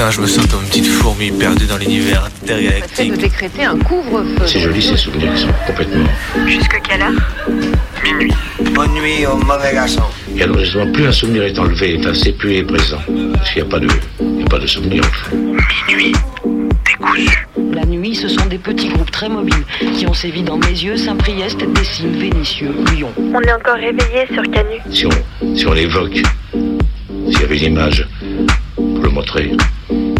[0.00, 3.12] Putain, je me sens comme une petite fourmi perdue dans l'univers intergalactique.
[3.12, 4.46] de décréter un couvre-feu.
[4.46, 6.06] C'est joli ces souvenirs, ils sont complètement.
[6.46, 7.12] Jusque quelle heure?
[8.02, 8.32] Minuit.
[8.72, 10.04] Bonne nuit au mauvais garçon.
[10.34, 12.96] Et alors justement, plus un souvenir est enlevé, enfin c'est plus est présent.
[13.34, 13.88] Parce qu'il n'y a pas de.
[14.20, 15.36] Il n'y a pas de souvenir au fond.
[15.86, 16.12] Minuit.
[16.86, 17.46] Décousu.
[17.74, 19.66] La nuit, ce sont des petits groupes très mobiles
[19.98, 23.12] qui ont sévi dans mes yeux, Saint-Priest, Dessines, Vénitieux, Lyon.
[23.18, 24.78] On est encore réveillé sur Canu.
[24.90, 26.22] Si on, si on l'évoque,
[26.54, 28.08] s'il y avait une image
[28.76, 29.52] pour le montrer,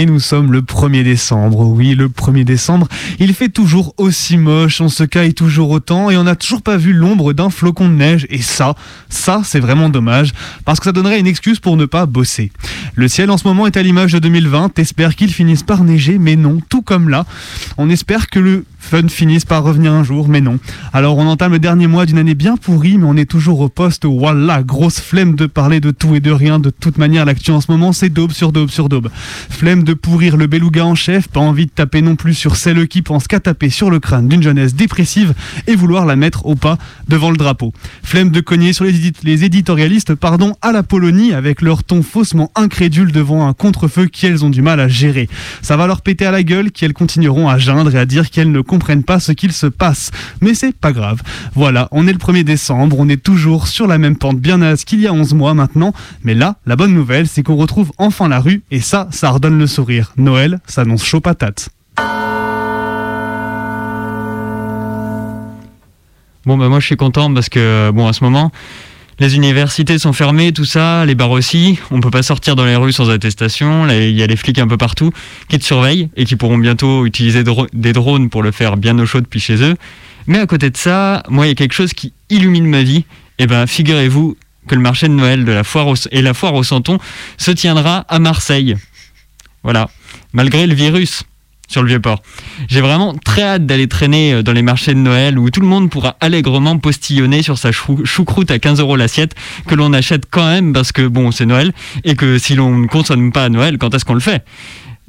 [0.00, 1.66] Et nous sommes le 1er décembre.
[1.66, 2.88] Oui, le 1er décembre.
[3.18, 6.78] Il fait toujours aussi moche, on se caille toujours autant et on n'a toujours pas
[6.78, 8.26] vu l'ombre d'un flocon de neige.
[8.30, 8.74] Et ça,
[9.10, 10.32] ça, c'est vraiment dommage
[10.64, 12.50] parce que ça donnerait une excuse pour ne pas bosser.
[12.94, 14.70] Le ciel en ce moment est à l'image de 2020.
[14.70, 17.26] T'espères qu'il finisse par neiger, mais non, tout comme là.
[17.76, 20.58] On espère que le fun finisse par revenir un jour, mais non.
[20.92, 23.68] Alors on entame le dernier mois d'une année bien pourrie, mais on est toujours au
[23.68, 24.06] poste.
[24.06, 26.58] Voilà, grosse flemme de parler de tout et de rien.
[26.58, 29.10] De toute manière, l'actu en ce moment, c'est daube sur daube sur daube.
[29.48, 32.88] Flemme de pourrir le beluga en chef, pas envie de taper non plus sur celle
[32.88, 35.34] qui pense qu'à taper sur le crâne d'une jeunesse dépressive
[35.66, 36.78] et vouloir la mettre au pas
[37.08, 37.72] devant le drapeau.
[38.02, 42.50] Flemme de cogner sur les, les éditorialistes pardon, à la Polonie avec leur ton faussement
[42.54, 45.28] incrédule devant un contre-feu qu'elles ont du mal à gérer.
[45.62, 48.50] Ça va leur péter à la gueule qu'elles continueront à geindre et à dire qu'elles
[48.50, 50.12] ne comprennent pas ce qu'il se passe.
[50.40, 51.22] Mais c'est pas grave.
[51.56, 54.84] Voilà, on est le 1er décembre, on est toujours sur la même pente bien naze
[54.84, 55.92] qu'il y a 11 mois maintenant.
[56.22, 59.58] Mais là, la bonne nouvelle, c'est qu'on retrouve enfin la rue et ça, ça redonne
[59.58, 60.12] le sourire.
[60.16, 61.70] Noël s'annonce chaud patate.
[66.46, 68.52] Bon, bah, moi, je suis content parce que, bon, à ce moment,
[69.20, 71.78] les universités sont fermées, tout ça, les bars aussi.
[71.90, 73.86] On peut pas sortir dans les rues sans attestation.
[73.88, 75.12] Il y a les flics un peu partout
[75.48, 79.06] qui te surveillent et qui pourront bientôt utiliser des drones pour le faire bien au
[79.06, 79.76] chaud depuis chez eux.
[80.26, 83.04] Mais à côté de ça, moi, il y a quelque chose qui illumine ma vie.
[83.38, 84.36] Et ben, figurez-vous
[84.66, 86.98] que le marché de Noël de la foire au- et la foire au Santon
[87.36, 88.76] se tiendra à Marseille.
[89.62, 89.90] Voilà.
[90.32, 91.24] Malgré le virus
[91.70, 92.20] sur le Vieux-Port.
[92.68, 95.66] J'ai vraiment très hâte d'aller traîner euh, dans les marchés de Noël où tout le
[95.68, 99.34] monde pourra allègrement postillonner sur sa chou- choucroute à 15 euros l'assiette
[99.66, 101.72] que l'on achète quand même parce que bon, c'est Noël
[102.04, 104.44] et que si l'on ne consomme pas Noël, quand est-ce qu'on le fait?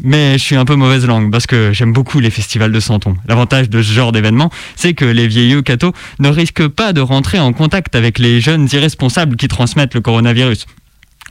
[0.03, 3.15] Mais je suis un peu mauvaise langue parce que j'aime beaucoup les festivals de Santon.
[3.27, 7.39] L'avantage de ce genre d'événement, c'est que les vieilleux cathos ne risquent pas de rentrer
[7.39, 10.65] en contact avec les jeunes irresponsables qui transmettent le coronavirus.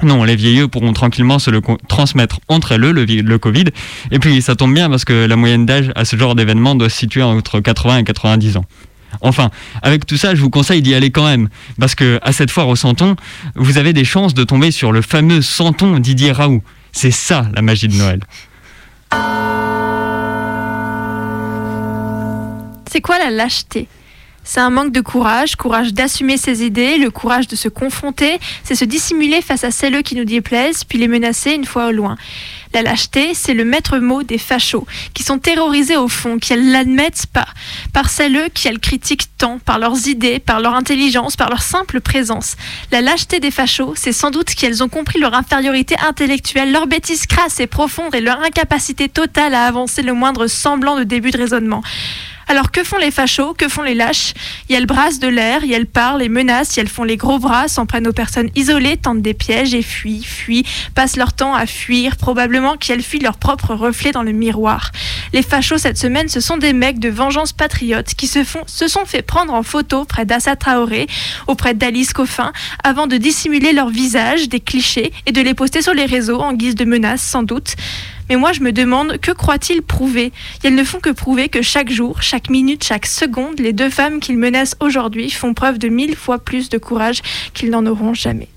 [0.03, 3.67] Non, les vieilleux pourront tranquillement se le transmettre entre eux, le Covid.
[4.11, 6.89] Et puis, ça tombe bien parce que la moyenne d'âge à ce genre d'événement doit
[6.89, 8.65] se situer entre 80 et 90 ans.
[9.23, 9.51] Enfin,
[9.83, 12.69] avec tout ça, je vous conseille d'y aller quand même, parce que à cette foire
[12.69, 13.17] au Santon,
[13.57, 16.63] vous avez des chances de tomber sur le fameux Santon Didier Raoult.
[16.93, 18.21] C'est ça la magie de Noël.
[22.91, 23.89] C'est quoi la lâcheté?
[24.43, 28.75] C'est un manque de courage, courage d'assumer ses idées, le courage de se confronter, c'est
[28.75, 32.17] se dissimuler face à celles qui nous déplaisent, puis les menacer une fois au loin.
[32.73, 37.27] La lâcheté, c'est le maître mot des fachos, qui sont terrorisés au fond, qui l'admettent
[37.27, 37.47] pas,
[37.93, 42.01] par celles qui elles critiquent tant, par leurs idées, par leur intelligence, par leur simple
[42.01, 42.57] présence.
[42.93, 47.27] La lâcheté des fachos, c'est sans doute qu'elles ont compris leur infériorité intellectuelle, leur bêtise
[47.27, 51.39] crasse et profonde et leur incapacité totale à avancer le moindre semblant de début de
[51.39, 51.83] raisonnement.
[52.49, 53.55] Alors que font les fachos?
[53.55, 54.35] Que font les lâches?
[54.69, 57.39] Et elles brassent de l'air, et elles parlent et menacent, et elles font les gros
[57.39, 60.65] bras, s'en prennent aux personnes isolées, tentent des pièges et fuient, fuient,
[60.95, 64.91] passent leur temps à fuir, probablement qu'elles fuient leur propre reflet dans le miroir.
[65.33, 68.89] Les fachos cette semaine, ce sont des mecs de vengeance patriote qui se, font, se
[68.89, 71.07] sont fait prendre en photo près d'Assa Traoré,
[71.47, 72.53] auprès d'Alice Coffin,
[72.83, 76.53] avant de dissimuler leur visage, des clichés, et de les poster sur les réseaux en
[76.53, 77.77] guise de menace sans doute.
[78.31, 80.27] Mais moi, je me demande, que croient-ils prouver?
[80.63, 83.91] Et Elles ne font que prouver que chaque jour, chaque minute, chaque seconde, les deux
[83.91, 87.23] femmes qu'ils menacent aujourd'hui font preuve de mille fois plus de courage
[87.55, 88.49] qu'ils n'en auront jamais.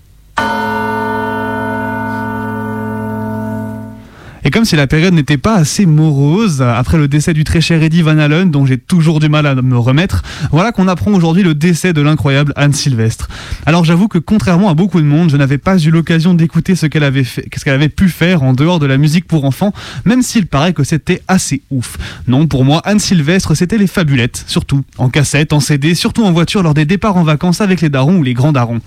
[4.45, 7.81] Et comme si la période n'était pas assez morose, après le décès du très cher
[7.81, 11.43] Eddie Van Halen, dont j'ai toujours du mal à me remettre, voilà qu'on apprend aujourd'hui
[11.43, 13.29] le décès de l'incroyable Anne Sylvestre.
[13.65, 16.87] Alors j'avoue que contrairement à beaucoup de monde, je n'avais pas eu l'occasion d'écouter ce
[16.87, 19.71] qu'elle avait, ce qu'elle avait pu faire en dehors de la musique pour enfants,
[20.03, 21.97] même s'il paraît que c'était assez ouf.
[22.27, 26.33] Non, pour moi, Anne Sylvestre, c'était les fabulettes, surtout, en cassette, en CD, surtout en
[26.33, 28.81] voiture lors des départs en vacances avec les darons ou les grands darons.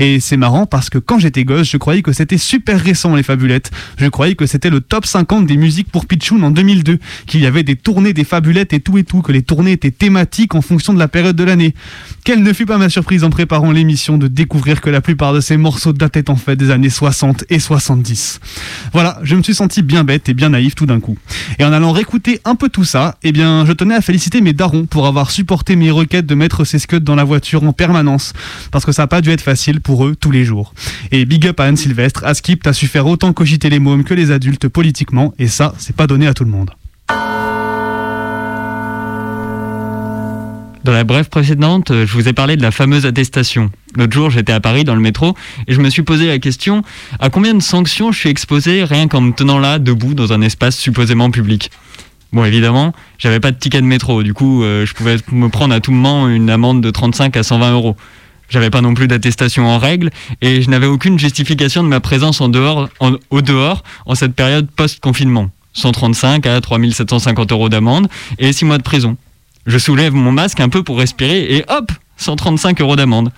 [0.00, 3.22] Et c'est marrant parce que quand j'étais gosse, je croyais que c'était super récent les
[3.22, 3.70] fabulettes.
[3.98, 7.42] Je croyais que c'était le top top 50 des musiques pour Pichoun en 2002, qu'il
[7.42, 10.54] y avait des tournées des fabulettes et tout et tout, que les tournées étaient thématiques
[10.54, 11.74] en fonction de la période de l'année.
[12.24, 15.42] Quelle ne fut pas ma surprise en préparant l'émission de découvrir que la plupart de
[15.42, 18.40] ces morceaux dataient en fait des années 60 et 70.
[18.94, 21.18] Voilà, je me suis senti bien bête et bien naïf tout d'un coup.
[21.58, 24.54] Et en allant réécouter un peu tout ça, eh bien, je tenais à féliciter mes
[24.54, 28.32] darons pour avoir supporté mes requêtes de mettre ces scuds dans la voiture en permanence,
[28.70, 30.72] parce que ça n'a pas dû être facile pour eux tous les jours.
[31.12, 34.04] Et big up à Anne Sylvestre, à Skip, t'as su faire autant cogiter les mômes
[34.04, 36.70] que les adultes politiquement, et ça, c'est pas donné à tout le monde.
[40.84, 43.72] Dans la brève précédente, je vous ai parlé de la fameuse attestation.
[43.96, 45.34] L'autre jour, j'étais à Paris dans le métro
[45.66, 46.84] et je me suis posé la question
[47.18, 50.40] à combien de sanctions je suis exposé rien qu'en me tenant là, debout, dans un
[50.40, 51.72] espace supposément public?
[52.32, 55.74] Bon, évidemment, j'avais pas de ticket de métro, du coup, euh, je pouvais me prendre
[55.74, 57.96] à tout moment une amende de 35 à 120 euros.
[58.48, 60.10] J'avais pas non plus d'attestation en règle
[60.40, 62.88] et je n'avais aucune justification de ma présence en dehors,
[63.30, 65.50] au dehors en cette période post-confinement.
[65.72, 68.08] 135 à 3750 euros d'amende
[68.38, 69.16] et 6 mois de prison.
[69.66, 73.30] Je soulève mon masque un peu pour respirer et hop, 135 euros d'amende.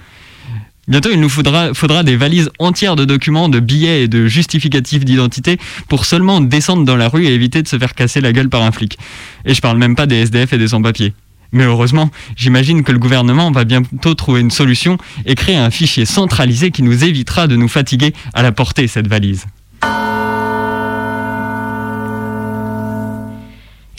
[0.87, 5.05] Bientôt, il nous faudra, faudra des valises entières de documents, de billets et de justificatifs
[5.05, 5.59] d'identité
[5.89, 8.63] pour seulement descendre dans la rue et éviter de se faire casser la gueule par
[8.63, 8.99] un flic.
[9.45, 11.13] Et je parle même pas des SDF et des sans-papiers.
[11.53, 16.05] Mais heureusement, j'imagine que le gouvernement va bientôt trouver une solution et créer un fichier
[16.05, 19.47] centralisé qui nous évitera de nous fatiguer à la porter cette valise.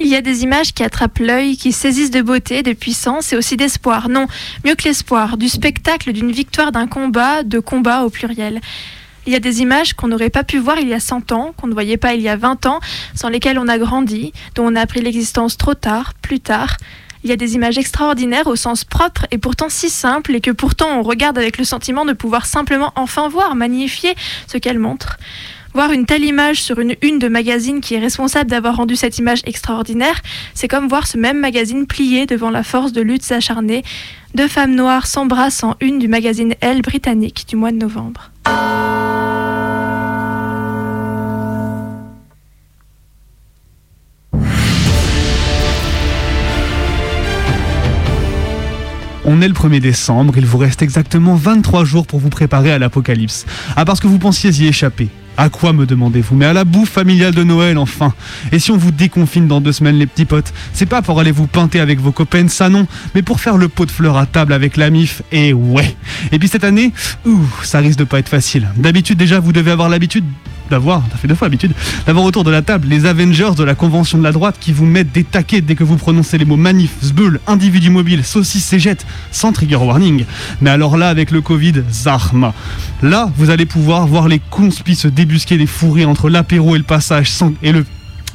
[0.02, 3.36] Il y a des images qui attrapent l'œil, qui saisissent de beauté, de puissance et
[3.36, 4.08] aussi d'espoir.
[4.08, 4.28] Non,
[4.64, 8.62] mieux que l'espoir, du spectacle, d'une victoire, d'un combat, de combat au pluriel.
[9.28, 11.54] Il y a des images qu'on n'aurait pas pu voir il y a 100 ans,
[11.58, 12.80] qu'on ne voyait pas il y a 20 ans,
[13.14, 16.78] sans lesquelles on a grandi, dont on a appris l'existence trop tard, plus tard.
[17.24, 20.52] Il y a des images extraordinaires au sens propre et pourtant si simples et que
[20.52, 24.16] pourtant on regarde avec le sentiment de pouvoir simplement enfin voir, magnifier
[24.48, 25.18] ce qu'elles montrent.
[25.74, 29.20] Voir une telle image sur une une de magazine qui est responsable d'avoir rendu cette
[29.20, 30.20] image extraordinaire,
[30.56, 33.84] c'est comme voir ce même magazine plié devant la force de luttes acharnées.
[34.34, 38.32] Deux femmes noires s'embrassent en une du magazine Elle britannique du mois de novembre.
[49.32, 52.80] On est le 1er décembre, il vous reste exactement 23 jours pour vous préparer à
[52.80, 53.46] l'apocalypse.
[53.76, 55.08] Ah parce que vous pensiez y échapper.
[55.40, 56.36] À quoi me demandez-vous?
[56.36, 58.14] Mais à la bouffe familiale de Noël enfin.
[58.52, 60.52] Et si on vous déconfine dans deux semaines les petits potes?
[60.74, 63.70] C'est pas pour aller vous pinter avec vos copains, ça non, mais pour faire le
[63.70, 65.22] pot de fleurs à table avec la MIF.
[65.32, 65.96] Et ouais.
[66.34, 66.92] Et puis cette année,
[67.26, 68.68] ouh, ça risque de pas être facile.
[68.76, 70.26] D'habitude déjà vous devez avoir l'habitude
[70.70, 71.74] d'avoir, ça fait deux fois l'habitude,
[72.06, 74.86] d'avoir autour de la table les Avengers de la convention de la droite qui vous
[74.86, 78.80] mettent des taquets dès que vous prononcez les mots manif, zbeul, individu mobile, saucisse et
[78.80, 80.26] jette, sans trigger warning.
[80.62, 82.54] Mais alors là, avec le Covid, zarma.
[83.02, 86.84] Là, vous allez pouvoir voir les conspis se débusquer des fourrés entre l'apéro et le
[86.84, 87.86] passage sans, et le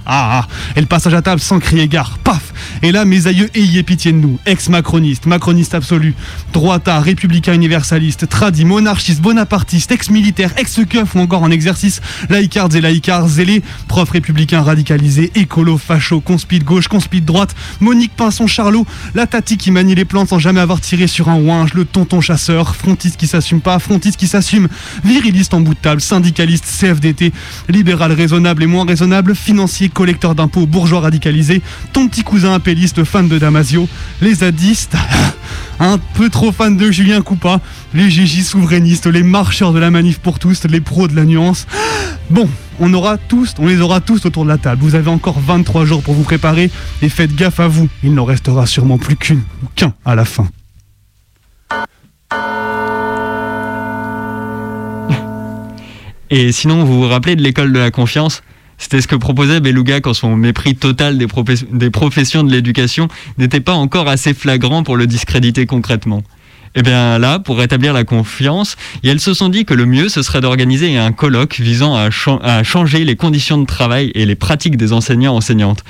[0.06, 2.52] ah, ah, et le passage à table sans crier gare, paf.
[2.82, 4.38] Et là, mes aïeux, ayez pitié de nous.
[4.44, 6.14] Ex-macroniste, macroniste absolu,
[6.52, 13.28] droitard, républicain universaliste, tradi, monarchiste, bonapartiste, ex-militaire, ex-keuf ou encore en exercice, laïcards et laïcards
[13.28, 18.86] zélés, prof républicain radicalisé, écolo, facho, conspi de gauche, conspi de droite, Monique Pinson Charlot,
[19.14, 22.20] la tati qui manie les plantes sans jamais avoir tiré sur un ouinge, le tonton
[22.20, 24.68] chasseur, frontiste qui s'assume pas, frontiste qui s'assume,
[25.04, 27.32] viriliste en bout de table, syndicaliste, CFDT,
[27.68, 31.62] libéral raisonnable et moins raisonnable, financier collecteur d'impôts, bourgeois radicalisé,
[31.94, 33.88] ton petit cousin appelliste fan de Damasio,
[34.20, 34.96] les zadistes,
[35.80, 37.60] un peu trop fans de Julien Coupa,
[37.94, 41.66] les GJ souverainistes, les marcheurs de la manif pour tous, les pros de la nuance.
[42.30, 42.48] Bon,
[42.80, 44.80] on aura tous, on les aura tous autour de la table.
[44.80, 46.70] Vous avez encore 23 jours pour vous préparer
[47.02, 47.86] et faites gaffe à vous.
[48.02, 50.48] Il n'en restera sûrement plus qu'une ou qu'un à la fin.
[56.30, 58.42] Et sinon, vous vous rappelez de l'école de la confiance?
[58.78, 63.74] C'était ce que proposait Beluga quand son mépris total des, professions de l'éducation n'était pas
[63.74, 66.22] encore assez flagrant pour le discréditer concrètement.
[66.76, 70.22] Eh bien là, pour rétablir la confiance, elles se sont dit que le mieux, ce
[70.22, 72.08] serait d'organiser un colloque visant à,
[72.42, 75.84] à, changer les conditions de travail et les pratiques des enseignants-enseignantes.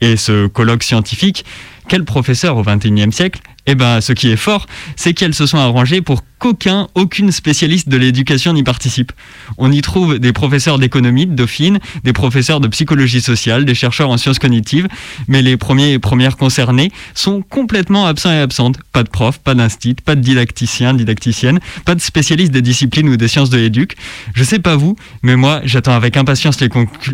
[0.00, 1.44] Et ce colloque scientifique,
[1.88, 5.58] quel professeur au XXIe siècle eh ben, ce qui est fort, c'est qu'elles se sont
[5.58, 9.12] arrangées pour qu'aucun, aucune spécialiste de l'éducation n'y participe.
[9.58, 14.08] On y trouve des professeurs d'économie de Dauphine, des professeurs de psychologie sociale, des chercheurs
[14.08, 14.88] en sciences cognitives,
[15.28, 18.78] mais les premiers et premières concernés sont complètement absents et absentes.
[18.92, 23.16] Pas de prof, pas d'instit, pas de didacticien, didacticienne, pas de spécialiste des disciplines ou
[23.16, 23.96] des sciences de l'éduc.
[24.34, 26.70] Je sais pas vous, mais moi, j'attends avec impatience les,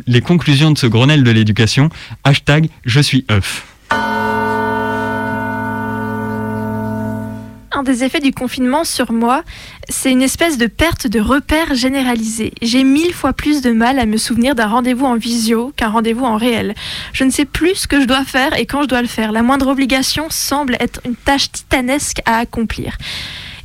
[0.07, 1.91] les conclusions de ce Grenelle de l'éducation.
[2.25, 3.76] Hashtag je suis œuf.
[7.77, 9.45] Un des effets du confinement sur moi,
[9.91, 12.55] c'est une espèce de perte de repère généralisée.
[12.63, 16.25] J'ai mille fois plus de mal à me souvenir d'un rendez-vous en visio qu'un rendez-vous
[16.25, 16.75] en réel.
[17.13, 19.31] Je ne sais plus ce que je dois faire et quand je dois le faire.
[19.31, 22.97] La moindre obligation semble être une tâche titanesque à accomplir.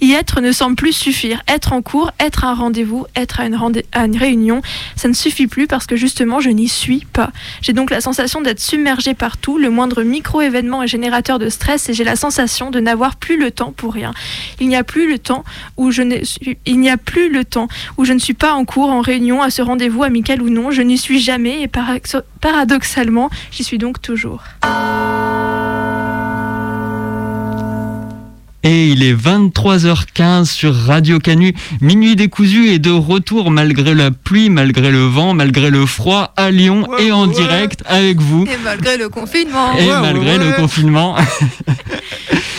[0.02, 1.44] Y être ne semble plus suffire.
[1.48, 4.62] Être en cours, être à un rendez-vous, être à une, réunion,
[4.96, 7.32] ça ne suffit plus parce que justement je n'y suis pas.
[7.62, 9.58] J'ai donc la sensation d'être submergée partout.
[9.58, 13.52] Le moindre micro-événement est générateur de stress et j'ai la sensation de n'avoir plus le
[13.52, 14.14] temps pour rien.
[14.60, 15.44] Il n'y a plus le temps
[15.78, 16.02] où je
[16.66, 17.68] il n'y a plus le temps
[17.98, 20.72] où je ne suis pas en cours, en réunion, à ce rendez-vous amical ou non.
[20.72, 24.44] Je n'y suis jamais et paradoxalement, j'y suis donc toujours.
[28.64, 31.56] Et il est 23h15 sur Radio Canu.
[31.82, 36.52] Minuit décousu est de retour malgré la pluie, malgré le vent, malgré le froid à
[36.52, 38.46] Lyon et en direct avec vous.
[38.46, 39.76] Et malgré le confinement.
[39.78, 41.16] Et malgré le confinement.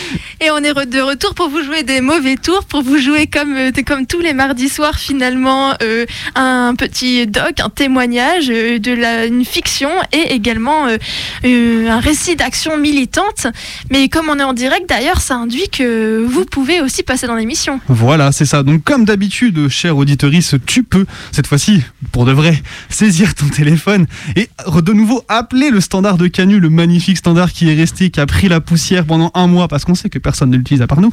[0.43, 3.55] Et on est de retour pour vous jouer des mauvais tours, pour vous jouer comme,
[3.55, 8.91] euh, comme tous les mardis soirs finalement euh, un petit doc, un témoignage euh, de
[8.91, 10.87] la, une fiction et également
[11.45, 13.47] un récit d'action militante.
[13.89, 17.35] Mais comme on est en direct d'ailleurs, ça induit que vous pouvez aussi passer dans
[17.35, 17.79] l'émission.
[17.87, 18.63] Voilà, c'est ça.
[18.63, 24.07] Donc comme d'habitude, cher auditorice, tu peux, cette fois-ci, pour de vrai, saisir ton téléphone
[24.35, 28.19] et de nouveau appeler le standard de Canu, le magnifique standard qui est resté, qui
[28.19, 30.87] a pris la poussière pendant un mois parce qu'on sait que personne ne l'utilise à
[30.87, 31.11] part nous.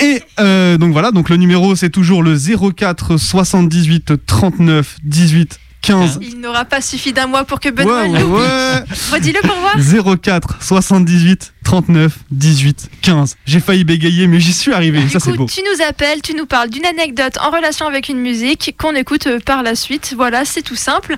[0.00, 6.18] Et euh, donc voilà, donc le numéro c'est toujours le 04 78 39 18 15.
[6.20, 8.84] Il n'aura pas suffi d'un mois pour que Benoît ouais, ouais.
[9.10, 9.74] Redis-le pour voir.
[10.20, 13.36] 04 78 39 18 15.
[13.46, 15.00] J'ai failli bégayer, mais j'y suis arrivé.
[15.00, 15.46] Du ça, c'est beau.
[15.46, 19.26] Tu nous appelles, tu nous parles d'une anecdote en relation avec une musique qu'on écoute
[19.26, 20.14] euh, par la suite.
[20.16, 21.14] Voilà, c'est tout simple.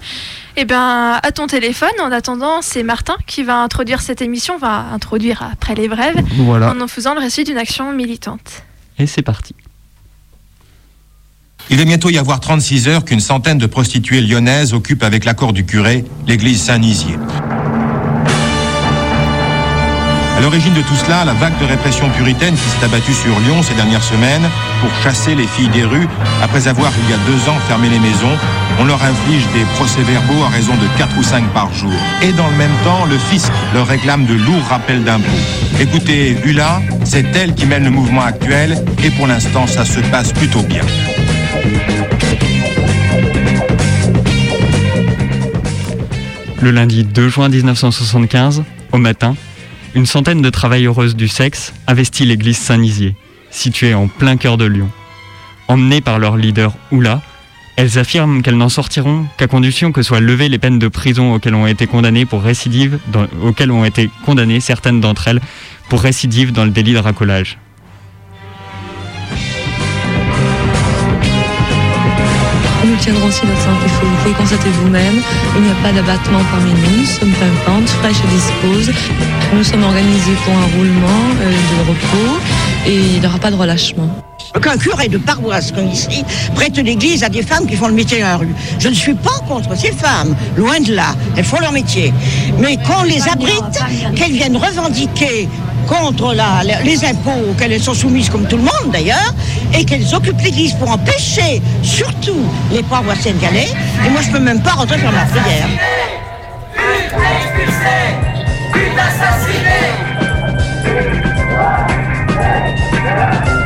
[0.57, 1.89] Et eh ben, à ton téléphone.
[2.01, 6.73] En attendant, c'est Martin qui va introduire cette émission, va introduire après les brèves, voilà.
[6.73, 8.63] en en faisant le récit d'une action militante.
[8.99, 9.55] Et c'est parti.
[11.73, 15.53] Il va bientôt y avoir 36 heures qu'une centaine de prostituées lyonnaises occupent avec l'accord
[15.53, 17.15] du curé l'église Saint-Nizier.
[20.37, 23.63] À l'origine de tout cela, la vague de répression puritaine qui s'est abattue sur Lyon
[23.63, 24.49] ces dernières semaines
[24.81, 26.09] pour chasser les filles des rues
[26.43, 28.37] après avoir, il y a deux ans, fermé les maisons.
[28.81, 31.93] On leur inflige des procès-verbaux à raison de 4 ou 5 par jour.
[32.23, 35.31] Et dans le même temps, le fisc leur réclame de lourds rappels d'impôts.
[35.79, 40.33] Écoutez, Hula, c'est elle qui mène le mouvement actuel et pour l'instant, ça se passe
[40.33, 40.83] plutôt bien.
[46.63, 49.35] Le lundi 2 juin 1975, au matin,
[49.95, 53.17] une centaine de travailleuses du sexe investit l'église Saint-Nizier,
[53.51, 54.91] située en plein cœur de Lyon.
[55.69, 57.23] Emmenées par leur leader Oula,
[57.77, 61.55] elles affirment qu'elles n'en sortiront qu'à condition que soient levées les peines de prison auxquelles
[61.55, 62.27] ont été condamnées
[63.43, 65.41] auxquelles ont été condamnées certaines d'entre elles
[65.89, 67.57] pour récidive dans le délit de racolage.
[73.11, 73.43] Aussi.
[73.45, 75.21] Vous pouvez constater vous-même,
[75.57, 76.99] il n'y a pas d'abattement parmi nous.
[76.99, 78.95] Nous sommes pimpantes, fraîches et disposes.
[79.53, 82.41] Nous sommes organisés pour un roulement euh, de repos
[82.87, 84.30] et il n'y aura pas de relâchement.
[84.59, 88.23] Qu'un curé de paroisse comme ici prête l'église à des femmes qui font le métier
[88.23, 88.55] à la rue.
[88.79, 91.15] Je ne suis pas contre ces femmes, loin de là.
[91.37, 92.13] Elles font leur métier.
[92.59, 93.63] Mais qu'on les abrite,
[94.17, 95.49] qu'elles viennent revendiquer
[95.87, 99.35] contre la, les impôts auxquels elles sont soumises, comme tout le monde d'ailleurs,
[99.73, 102.43] et qu'elles occupent l'église pour empêcher surtout
[102.73, 103.69] les pauvres sénégalais.
[104.05, 105.69] Et moi, je ne peux même pas rentrer faire ma prière.
[113.11, 113.60] soit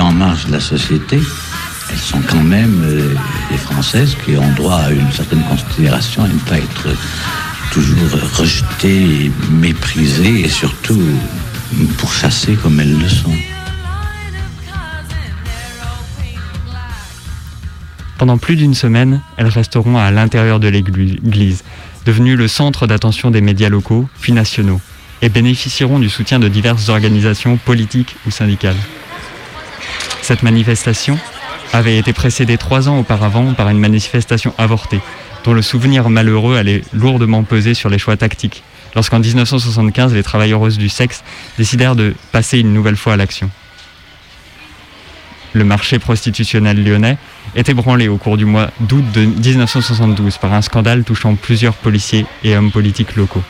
[0.00, 1.18] en marge de la société,
[1.90, 3.14] elles sont quand même euh,
[3.50, 6.88] des Françaises qui ont droit à une certaine considération, à ne pas être
[7.72, 11.00] toujours rejetées, méprisées et surtout
[11.98, 13.34] pourchassées comme elles le sont.
[18.18, 21.64] Pendant plus d'une semaine, elles resteront à l'intérieur de l'église,
[22.06, 24.80] devenue le centre d'attention des médias locaux puis nationaux
[25.22, 28.76] et bénéficieront du soutien de diverses organisations politiques ou syndicales.
[30.26, 31.20] Cette manifestation,
[31.72, 34.98] avait été précédé trois ans auparavant par une manifestation avortée,
[35.44, 38.64] dont le souvenir malheureux allait lourdement peser sur les choix tactiques,
[38.96, 41.22] lorsqu'en 1975 les travailleuses du sexe
[41.58, 43.48] décidèrent de passer une nouvelle fois à l'action.
[45.52, 47.18] Le marché prostitutionnel lyonnais
[47.54, 52.26] est ébranlé au cours du mois d'août de 1972 par un scandale touchant plusieurs policiers
[52.42, 53.44] et hommes politiques locaux.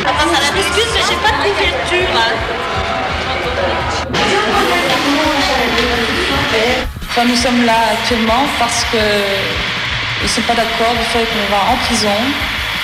[0.00, 0.62] Ça la mais
[1.08, 2.08] j'ai pas de couverture.
[7.26, 8.96] Nous sommes là actuellement parce que
[10.22, 12.18] ils sont pas d'accord du fait qu'on va en prison.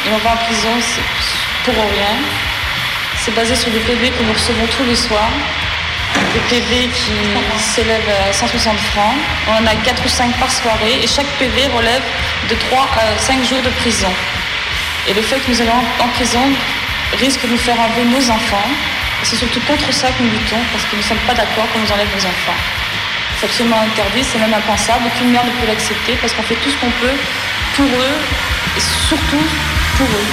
[0.04, 0.68] Et on va en prison
[1.64, 2.16] pour rien.
[3.25, 5.32] C'est basé sur des PV que nous recevons tous les soirs.
[6.35, 7.12] Des PV qui
[7.58, 9.16] s'élèvent à 160 francs.
[9.49, 12.02] On en a 4 ou 5 par soirée et chaque PV relève
[12.50, 14.12] de 3 à 5 jours de prison.
[15.08, 16.42] Et le fait que nous allons en prison
[17.15, 18.69] risque de nous faire enlever nos enfants.
[19.23, 21.81] C'est surtout contre ça que nous luttons parce que nous ne sommes pas d'accord qu'on
[21.81, 22.59] nous enlève nos enfants.
[23.39, 25.05] C'est absolument interdit, c'est même impensable.
[25.07, 27.17] Aucune mère ne peut l'accepter parce qu'on fait tout ce qu'on peut
[27.77, 28.17] pour eux
[28.77, 29.45] et surtout
[29.97, 30.29] pour eux.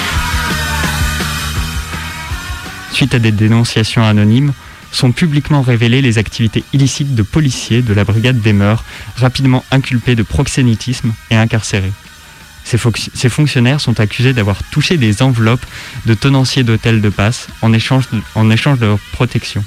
[2.92, 4.54] Suite à des dénonciations anonymes,
[4.94, 8.84] sont publiquement révélées les activités illicites de policiers de la brigade des mœurs,
[9.18, 11.92] rapidement inculpés de proxénétisme et incarcérés.
[13.14, 15.66] Ces, fonctionnaires sont accusés d'avoir touché des enveloppes
[16.06, 19.64] de tenanciers d'hôtels de passe en échange de, en échange de leur protection,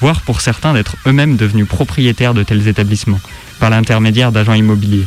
[0.00, 3.20] voire pour certains d'être eux-mêmes devenus propriétaires de tels établissements
[3.60, 5.06] par l'intermédiaire d'agents immobiliers.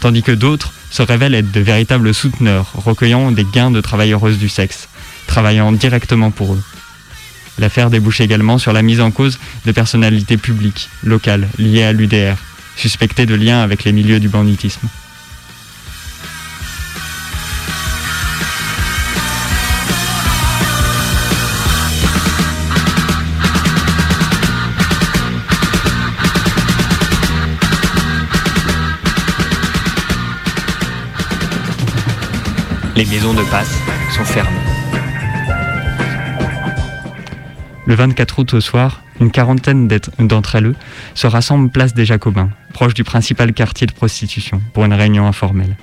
[0.00, 4.48] Tandis que d'autres se révèlent être de véritables souteneurs, recueillant des gains de travailleuses du
[4.48, 4.88] sexe,
[5.26, 6.62] travaillant directement pour eux.
[7.58, 12.36] L'affaire débouche également sur la mise en cause de personnalités publiques, locales, liées à l'UDR,
[12.76, 14.88] suspectées de liens avec les milieux du banditisme.
[32.98, 33.80] Les maisons de passe
[34.10, 34.58] sont fermées.
[37.86, 39.86] Le 24 août au soir, une quarantaine
[40.18, 40.74] d'entre elles
[41.14, 45.76] se rassemblent place des Jacobins, proche du principal quartier de prostitution, pour une réunion informelle.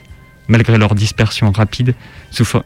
[0.50, 1.96] Malgré leur dispersion rapide,
[2.42, 2.62] euh,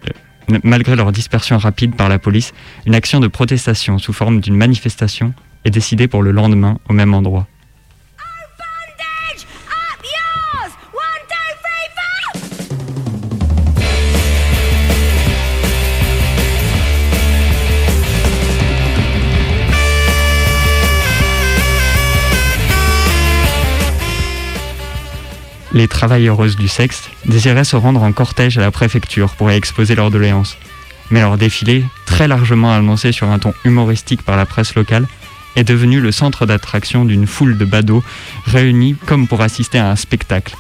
[0.63, 2.51] malgré leur dispersion rapide par la police,
[2.87, 7.13] une action de protestation sous forme d'une manifestation est décidée pour le lendemain au même
[7.13, 7.45] endroit.
[25.71, 29.93] Les travailleuses du sexe désiraient se rendre en cortège à la préfecture pour y exposer
[29.93, 30.57] leurs doléances.
[31.11, 35.07] Mais leur défilé, très largement annoncé sur un ton humoristique par la presse locale,
[35.55, 38.03] est devenu le centre d'attraction d'une foule de badauds
[38.45, 40.55] réunis comme pour assister à un spectacle.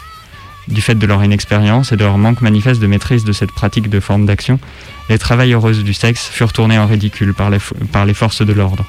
[0.67, 3.89] Du fait de leur inexpérience et de leur manque manifeste de maîtrise de cette pratique
[3.89, 4.59] de forme d'action,
[5.09, 8.85] les travailleuses du sexe furent tournées en ridicule par les, forces de l'ordre.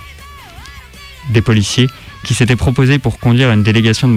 [1.30, 1.88] Des policiers,
[2.24, 4.12] qui s'étaient proposés pour conduire une délégation de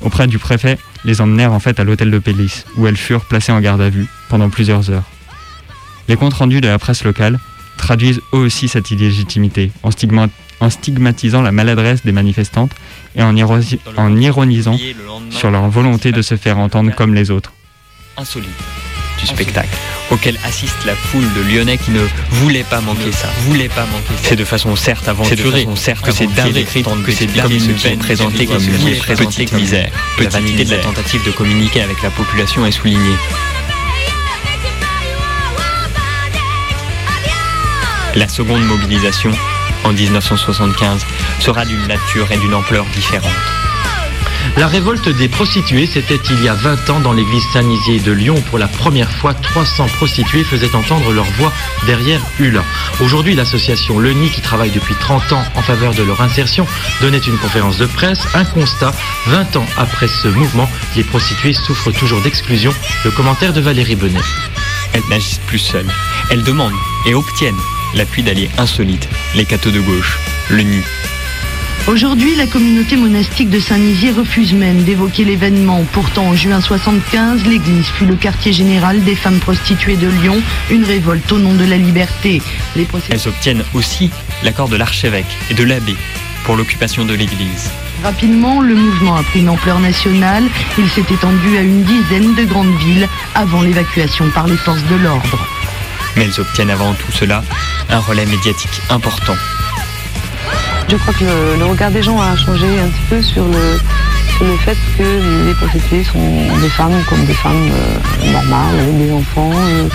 [0.00, 3.52] auprès du préfet, les emmenèrent en fait à l'hôtel de police, où elles furent placées
[3.52, 5.04] en garde à vue pendant plusieurs heures.
[6.08, 7.38] Les comptes rendus de la presse locale
[7.76, 10.28] traduisent eux aussi cette illégitimité, en, stigma-
[10.60, 12.72] en stigmatisant la maladresse des manifestantes
[13.16, 13.34] et en
[14.16, 14.78] ironisant
[15.30, 17.52] sur leur volonté de se faire entendre comme les autres.
[18.16, 18.48] insolite
[19.24, 19.76] du spectacle
[20.10, 24.14] auquel assiste la foule de Lyonnais qui ne voulait pas manquer ça, voulait pas manquer
[24.16, 24.28] ça.
[24.28, 28.46] C'est de façon certes aventurée, certes que c'est décrite, que c'est comme une peine présentée
[28.46, 29.90] comme une petite misère.
[30.20, 33.16] La vanité de la tentative de communiquer avec la population est soulignée.
[38.14, 39.32] La seconde mobilisation,
[39.82, 41.04] en 1975,
[41.40, 43.32] sera d'une nature et d'une ampleur différentes.
[44.56, 48.36] La révolte des prostituées, c'était il y a 20 ans dans l'église Saint-Nizier de Lyon.
[48.48, 51.52] Pour la première fois, 300 prostituées faisaient entendre leur voix
[51.86, 52.62] derrière Hulin.
[53.00, 56.66] Aujourd'hui, l'association Le Nid, qui travaille depuis 30 ans en faveur de leur insertion,
[57.00, 58.20] donnait une conférence de presse.
[58.34, 58.94] Un constat,
[59.26, 62.72] 20 ans après ce mouvement, les prostituées souffrent toujours d'exclusion.
[63.04, 64.20] Le commentaire de Valérie Benet.
[64.92, 65.90] Elles n'agissent plus seules.
[66.30, 66.72] Elles demandent
[67.06, 67.54] et obtiennent
[67.94, 70.18] l'appui d'alliés insolites, les cathos de gauche,
[70.50, 70.84] le nid.
[71.86, 75.84] Aujourd'hui, la communauté monastique de Saint-Nizier refuse même d'évoquer l'événement.
[75.92, 80.82] Pourtant, en juin 75, l'église fut le quartier général des femmes prostituées de Lyon, une
[80.84, 82.40] révolte au nom de la liberté.
[82.74, 84.10] Les procès- Elles obtiennent aussi
[84.42, 85.94] l'accord de l'archevêque et de l'abbé
[86.44, 87.70] pour l'occupation de l'église.
[88.02, 90.44] Rapidement, le mouvement a pris une ampleur nationale.
[90.78, 94.96] Il s'est étendu à une dizaine de grandes villes avant l'évacuation par les forces de
[94.96, 95.46] l'ordre.
[96.16, 97.44] Mais elles obtiennent avant tout cela
[97.90, 99.36] un relais médiatique important.
[100.88, 101.24] Je crois que
[101.58, 103.78] le, regard des gens a changé un petit peu sur le,
[104.36, 106.18] sur le fait que les prostituées sont
[106.60, 109.88] des femmes comme des femmes euh, normales, avec des enfants, euh,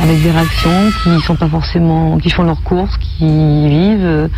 [0.00, 4.28] avec des réactions qui sont pas forcément, qui font leurs courses, qui vivent,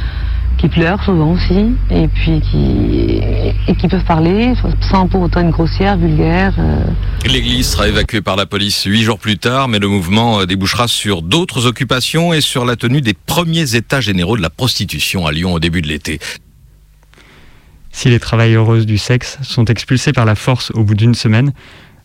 [0.59, 3.21] qui pleurent souvent aussi, et puis qui,
[3.69, 4.53] et qui peuvent parler
[4.91, 6.53] sans pour autant être grossière, vulgaire.
[6.59, 6.85] euh.
[7.25, 10.89] L'église sera évacuée par la police huit jours plus tard, mais le mouvement euh, débouchera
[10.89, 15.33] sur d'autres occupations et sur la tenue des premiers états généraux de la prostitution à
[15.33, 16.19] Lyon au début de l'été.
[17.93, 21.53] Si les travailleuses du sexe sont expulsées par la force au bout d'une semaine,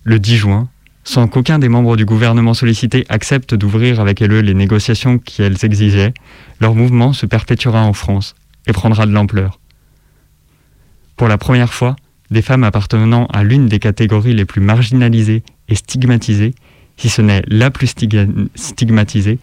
[0.03, 0.69] le 10 juin,
[1.03, 6.13] sans qu'aucun des membres du gouvernement sollicité accepte d'ouvrir avec elles les négociations qu'elles exigeaient,
[6.61, 8.35] leur mouvement se perpétuera en France
[8.67, 9.59] et prendra de l'ampleur.
[11.15, 11.95] Pour la première fois,
[12.31, 16.53] des femmes appartenant à l'une des catégories les plus marginalisées et stigmatisées,
[16.97, 17.93] si ce n'est la plus
[18.55, 19.39] stigmatisée,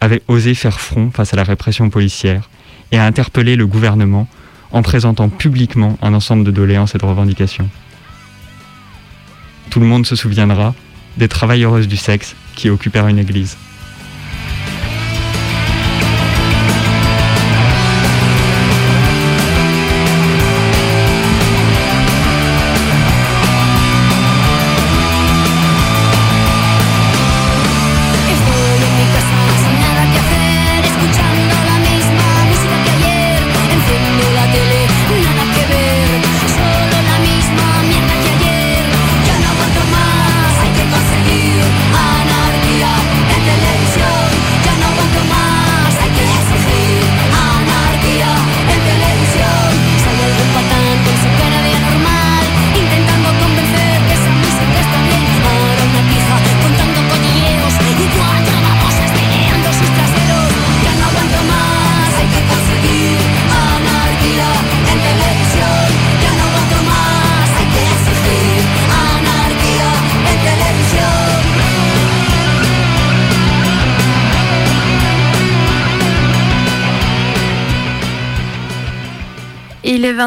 [0.00, 2.48] avaient osé faire front face à la répression policière
[2.92, 4.28] et à interpeller le gouvernement
[4.70, 7.68] en présentant publiquement un ensemble de doléances et de revendications.
[9.70, 10.74] Tout le monde se souviendra
[11.16, 13.56] des travailleuses du sexe qui occupèrent une église.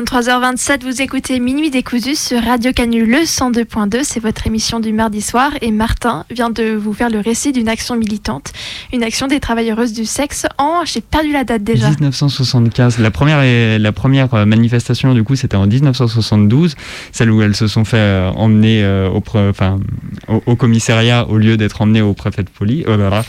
[0.02, 5.22] 23h27, vous écoutez Minuit décousu sur Radio Canu le 102.2, c'est votre émission du mardi
[5.22, 8.52] soir et Martin vient de vous faire le récit d'une action militante,
[8.94, 11.90] une action des travailleuses du sexe en, j'ai perdu la date déjà.
[11.90, 12.98] 1975.
[12.98, 13.44] La première,
[13.80, 16.76] la première euh, manifestation, du coup, c'était en 1972,
[17.12, 22.02] celle où elles se sont fait euh, emmener euh, au, commissariat au lieu d'être emmenées
[22.02, 22.86] au préfet de police.
[22.88, 23.22] Euh,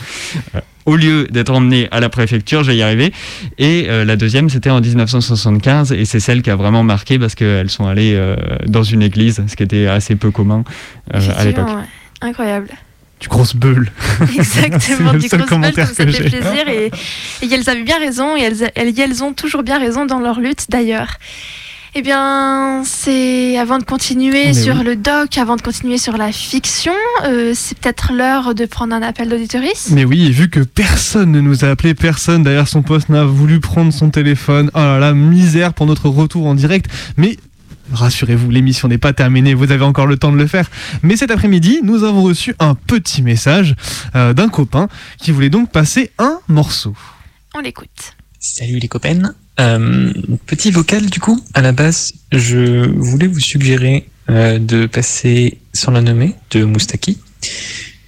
[0.85, 3.13] au lieu d'être emmenées à la préfecture, je vais y arriver.
[3.57, 7.35] Et euh, la deuxième, c'était en 1975, et c'est celle qui a vraiment marqué parce
[7.35, 8.35] qu'elles sont allées euh,
[8.67, 10.63] dans une église, ce qui était assez peu commun
[11.13, 11.67] euh, à l'époque.
[11.67, 12.27] Ouais.
[12.29, 12.69] Incroyable.
[13.19, 13.89] Du grosse beule.
[14.35, 16.23] Exactement, C'est le du seul grosse comme ça que fait j'ai.
[16.29, 16.91] plaisir et,
[17.41, 20.39] et elles avaient bien raison et elles, elles, elles ont toujours bien raison dans leur
[20.41, 21.17] lutte d'ailleurs.
[21.95, 24.83] Eh bien, c'est avant de continuer Mais sur oui.
[24.83, 26.93] le doc, avant de continuer sur la fiction,
[27.25, 29.91] euh, c'est peut-être l'heure de prendre un appel d'auditoris.
[29.91, 33.59] Mais oui, vu que personne ne nous a appelé, personne derrière son poste n'a voulu
[33.59, 34.71] prendre son téléphone.
[34.73, 36.87] Oh là là, misère pour notre retour en direct.
[37.17, 37.37] Mais
[37.91, 40.71] rassurez-vous, l'émission n'est pas terminée, vous avez encore le temps de le faire.
[41.03, 43.75] Mais cet après-midi, nous avons reçu un petit message
[44.15, 44.87] euh, d'un copain
[45.19, 46.95] qui voulait donc passer un morceau.
[47.53, 48.15] On l'écoute.
[48.39, 49.33] Salut les copains.
[49.59, 50.11] Euh,
[50.45, 51.39] petit vocal du coup.
[51.53, 57.19] À la base, je voulais vous suggérer euh, de passer sans la nommer de Moustaki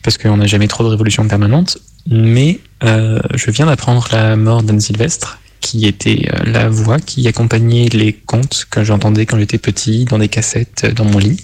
[0.02, 1.78] parce qu'on n'a jamais trop de révolution permanente.
[2.08, 7.90] Mais euh, je viens d'apprendre la mort d'Anne Sylvestre, qui était la voix qui accompagnait
[7.90, 11.42] les contes que j'entendais quand j'étais petit dans des cassettes dans mon lit.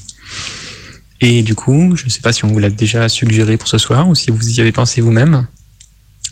[1.20, 3.80] Et du coup, je ne sais pas si on vous l'a déjà suggéré pour ce
[3.80, 5.48] soir ou si vous y avez pensé vous-même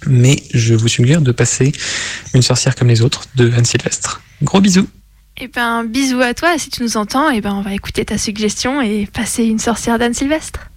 [0.08, 1.72] mais je vous suggère de passer
[2.34, 4.22] Une sorcière comme les autres de Anne Sylvestre.
[4.42, 4.88] Gros bisous.
[5.42, 8.18] Eh ben, bisous à toi, si tu nous entends, eh ben, on va écouter ta
[8.18, 10.70] suggestion et passer une sorcière d'Anne Sylvestre.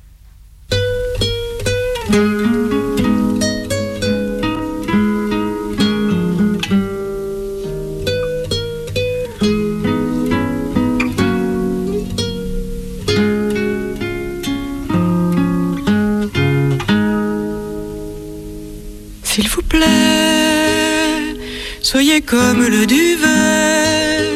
[21.81, 24.29] Soyez comme le duvet,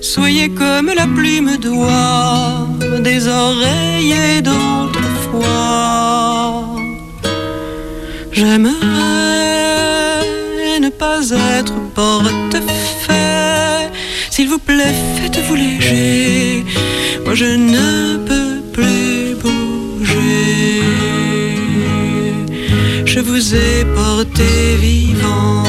[0.00, 2.68] soyez comme la plume d'oie
[3.00, 5.44] des oreillers d'autrefois.
[8.32, 8.74] J'aimerais
[10.80, 11.20] ne pas
[11.58, 13.90] être porte-fait,
[14.30, 16.64] s'il vous plaît, faites-vous léger.
[17.24, 18.33] Moi je ne peux
[24.24, 25.64] porté vivant,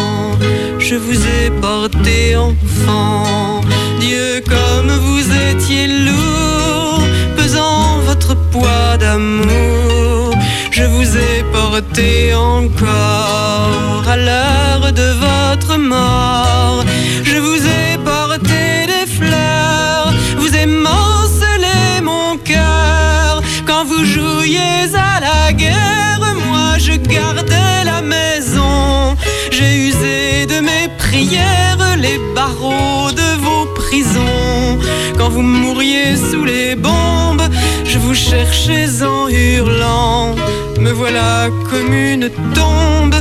[0.80, 3.62] je vous ai porté enfant.
[4.00, 7.02] Dieu, comme vous étiez lourd,
[7.36, 10.32] pesant votre poids d'amour.
[10.72, 16.84] Je vous ai porté encore à l'heure de votre mort.
[17.24, 23.42] Je vous ai porté des fleurs, vous émancelez mon cœur.
[23.68, 28.25] Quand vous jouiez à la guerre, moi je gardais la maison.
[29.58, 34.78] J'ai usé de mes prières les barreaux de vos prisons.
[35.18, 37.48] Quand vous mouriez sous les bombes,
[37.86, 40.36] je vous cherchais en hurlant.
[40.78, 43.16] Me voilà comme une tombe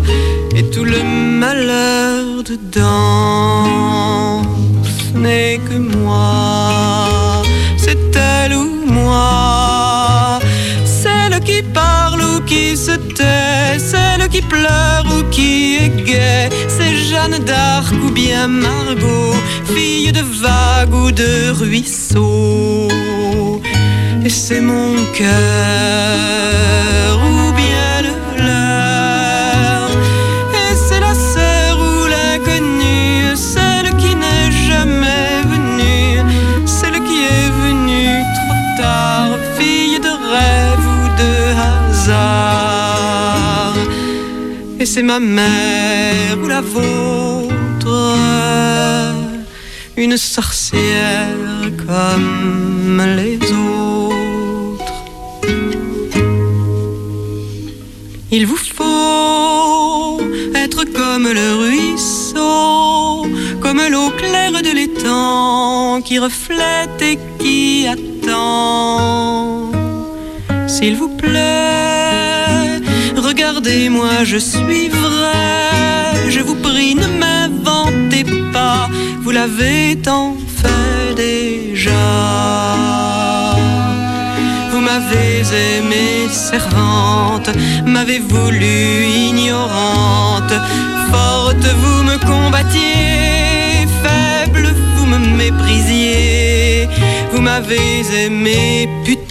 [0.57, 4.43] et tout le malheur dedans.
[4.83, 7.45] Ce n'est que moi,
[7.77, 10.41] c'est elle ou moi.
[10.85, 11.94] Celle qui parle
[12.77, 16.49] celle qui pleure ou qui est gaie.
[16.69, 19.35] C'est Jeanne d'Arc ou bien Margot,
[19.75, 22.89] fille de vague ou de ruisseau.
[24.25, 25.35] Et c'est mon cœur
[44.95, 48.17] c'est ma mère ou la vôtre,
[49.97, 54.99] une sorcière comme les autres.
[58.31, 60.21] Il vous faut
[60.55, 63.27] être comme le ruisseau,
[63.61, 69.73] comme l'eau claire de l'étang qui reflète et qui attend.
[70.69, 71.94] S'il vous plaît,
[73.65, 76.29] regardez-moi, je suis vrai.
[76.29, 78.89] Je vous prie, ne m'inventez pas,
[79.23, 81.91] vous l'avez tant fait déjà.
[84.71, 87.51] Vous m'avez aimée servante,
[87.87, 90.55] m'avez voulu ignorante.
[91.11, 96.89] Forte, vous me combattiez, faible, vous me méprisiez.
[97.33, 99.24] Vous m'avez aimée putain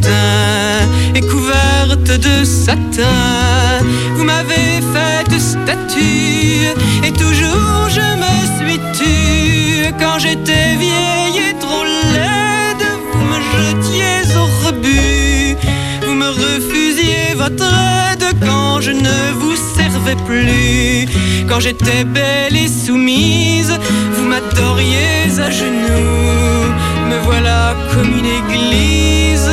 [1.15, 3.83] et couverte de satin.
[4.15, 6.67] Vous m'avez faite statue
[7.03, 9.93] et toujours je me suis tue.
[9.99, 15.57] Quand j'étais vieille et trop laide, vous me jetiez au rebut.
[16.05, 17.65] Vous me refusiez votre
[18.11, 21.07] aide quand je ne vous servais plus.
[21.47, 23.73] Quand j'étais belle et soumise,
[24.15, 26.73] vous m'adoriez à genoux.
[27.09, 29.49] Me voilà comme une église,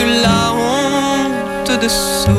[0.00, 2.30] toute la honte dessous.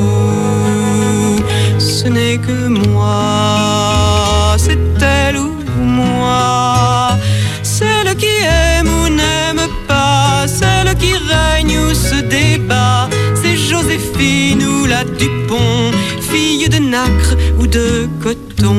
[1.80, 7.18] Ce n'est que moi, c'est elle ou moi.
[7.64, 13.10] Celle qui aime ou n'aime pas, celle qui règne ou se débat.
[13.36, 18.76] C'est Joséphine ou la Dupont, fille de nacre ou de coton.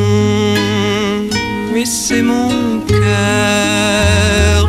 [1.72, 4.62] Mais c'est mon cœur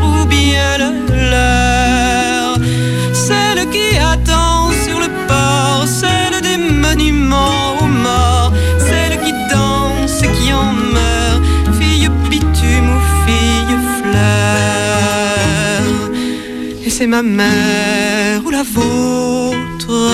[17.08, 20.12] ma mère ou la vôtre,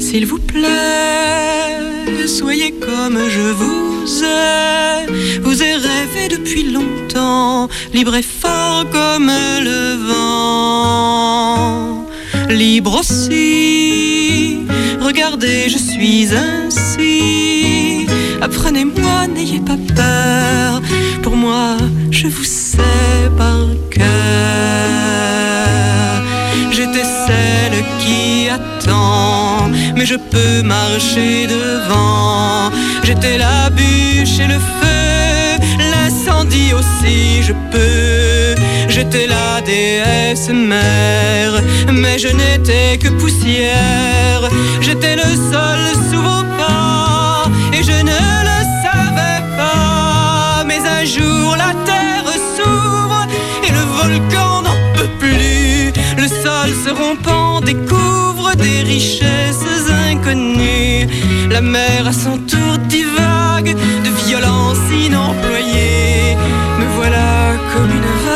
[0.01, 5.07] S'il vous plaît, soyez comme je vous ai.
[5.43, 9.31] Vous ai rêvé depuis longtemps, libre et fort comme
[9.71, 11.59] le vent.
[12.51, 13.68] Libre aussi,
[15.29, 18.07] regardez, je suis ainsi.
[18.41, 20.81] Apprenez-moi, n'ayez pas peur.
[21.23, 21.77] Pour moi,
[22.11, 24.07] je vous sais par cœur.
[26.71, 32.71] J'étais celle qui attend, mais je peux marcher devant.
[33.05, 35.59] J'étais la bûche et le feu,
[35.93, 38.28] l'incendie aussi, je peux.
[38.99, 44.43] J'étais la déesse mère, mais je n'étais que poussière.
[44.81, 45.81] J'étais le sol
[46.11, 50.65] sous vos pas, et je ne le savais pas.
[50.67, 53.25] Mais un jour la terre s'ouvre
[53.63, 55.93] et le volcan n'en peut plus.
[56.17, 61.07] Le sol se rompant découvre des richesses inconnues.
[61.53, 66.37] La mer à son tour divague de violence inemployée.
[66.81, 68.28] Me voilà comme une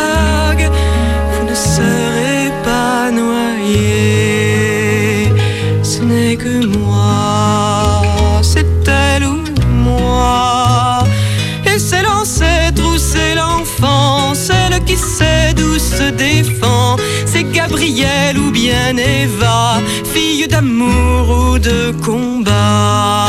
[17.26, 19.80] C'est Gabrielle ou bien Eva,
[20.12, 23.28] fille d'amour ou de combat.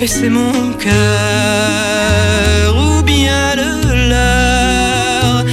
[0.00, 0.94] Et c'est mon cœur
[2.76, 3.70] ou bien le
[4.10, 5.44] leur,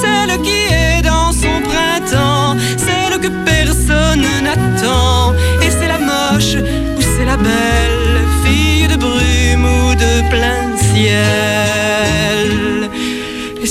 [0.00, 5.34] celle qui est dans son printemps, celle que personne n'attend.
[5.64, 6.56] Et c'est la moche
[6.96, 11.61] ou c'est la belle, fille de brume ou de plein ciel.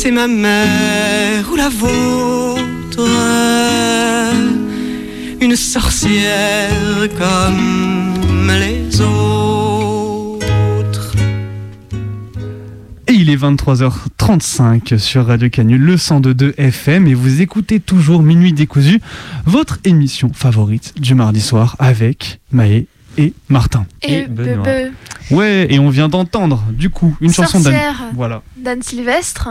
[0.03, 3.07] C'est ma mère ou la vôtre,
[5.39, 10.41] une sorcière comme les autres.
[13.05, 18.53] Et il est 23h35 sur Radio Canule, le 102.2 FM, et vous écoutez toujours Minuit
[18.53, 18.99] décousu,
[19.45, 22.87] votre émission favorite du mardi soir avec Maë
[23.17, 23.85] et Martin.
[24.03, 24.91] Et, Bebe.
[25.31, 27.75] Ouais, et on vient d'entendre, du coup, une chanson d'Anne.
[28.13, 28.41] Voilà.
[28.57, 29.49] d'Anne Sylvestre.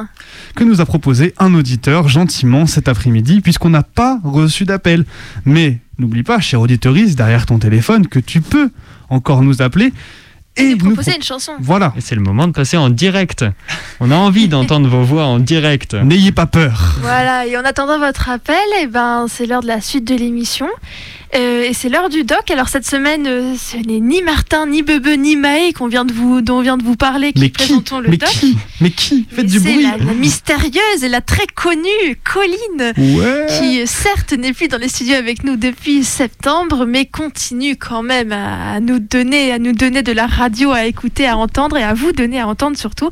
[0.55, 5.05] que nous a proposé un auditeur gentiment cet après-midi, puisqu'on n'a pas reçu d'appel.
[5.45, 8.71] Mais n'oublie pas, cher auditoriste, derrière ton téléphone, que tu peux
[9.09, 9.93] encore nous appeler
[10.57, 11.53] et nous Proposer une chanson.
[11.61, 11.93] Voilà.
[11.97, 13.45] Et c'est le moment de passer en direct.
[14.01, 15.95] On a envie d'entendre vos voix en direct.
[15.95, 16.97] N'ayez pas peur.
[17.01, 20.69] Voilà, et en attendant votre appel, eh ben, c'est l'heure de la suite de l'émission.
[21.37, 22.51] Euh, et c'est l'heure du doc.
[22.51, 26.13] Alors cette semaine, euh, ce n'est ni Martin, ni Bebe, ni Maë qu'on vient de
[26.13, 28.29] vous, dont on vient de vous parler qui Mais qui présentons le Mais doc.
[28.31, 29.83] qui Mais qui Faites Mais du bruit.
[29.85, 33.47] la, la mystérieuse et la très connue Colline, Ouais.
[33.61, 38.03] qui euh, certes n'est plus dans les studios avec nous depuis septembre, mais continue quand
[38.03, 41.77] même à, à nous donner, à nous donner de la radio à écouter, à entendre
[41.77, 43.11] et à vous donner à entendre surtout.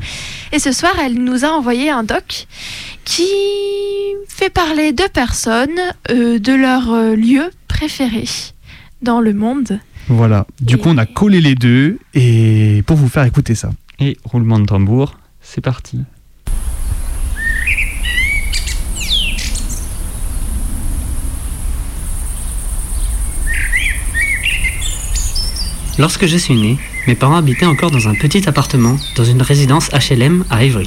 [0.53, 2.47] Et ce soir, elle nous a envoyé un doc
[3.05, 3.29] qui
[4.29, 5.79] fait parler de personnes,
[6.11, 8.25] euh, de leur euh, lieu préféré
[9.03, 9.79] dans le monde.
[10.09, 10.47] Voilà.
[10.63, 13.71] Du coup, on a collé les deux et pour vous faire écouter ça.
[14.01, 16.01] Et roulement de tambour, c'est parti.
[25.99, 29.89] Lorsque je suis né, mes parents habitaient encore dans un petit appartement dans une résidence
[29.93, 30.87] HLM à Évry,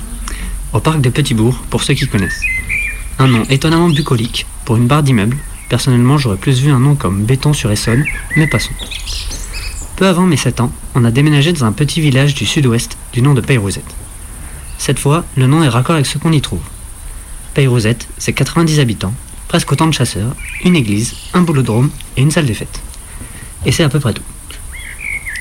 [0.71, 2.43] au parc de Petitbourg, pour ceux qui connaissent.
[3.17, 5.35] Un nom étonnamment bucolique pour une barre d'immeuble.
[5.67, 8.05] Personnellement, j'aurais plus vu un nom comme Béton sur Essonne,
[8.37, 8.73] mais passons.
[9.95, 13.23] Peu avant mes 7 ans, on a déménagé dans un petit village du sud-ouest du
[13.23, 13.95] nom de Peyrouzette.
[14.77, 16.61] Cette fois, le nom est raccord avec ce qu'on y trouve.
[17.55, 19.15] Peyrouzette, c'est 90 habitants,
[19.47, 22.79] presque autant de chasseurs, une église, un boulodrome et une salle des fêtes.
[23.65, 24.21] Et c'est à peu près tout.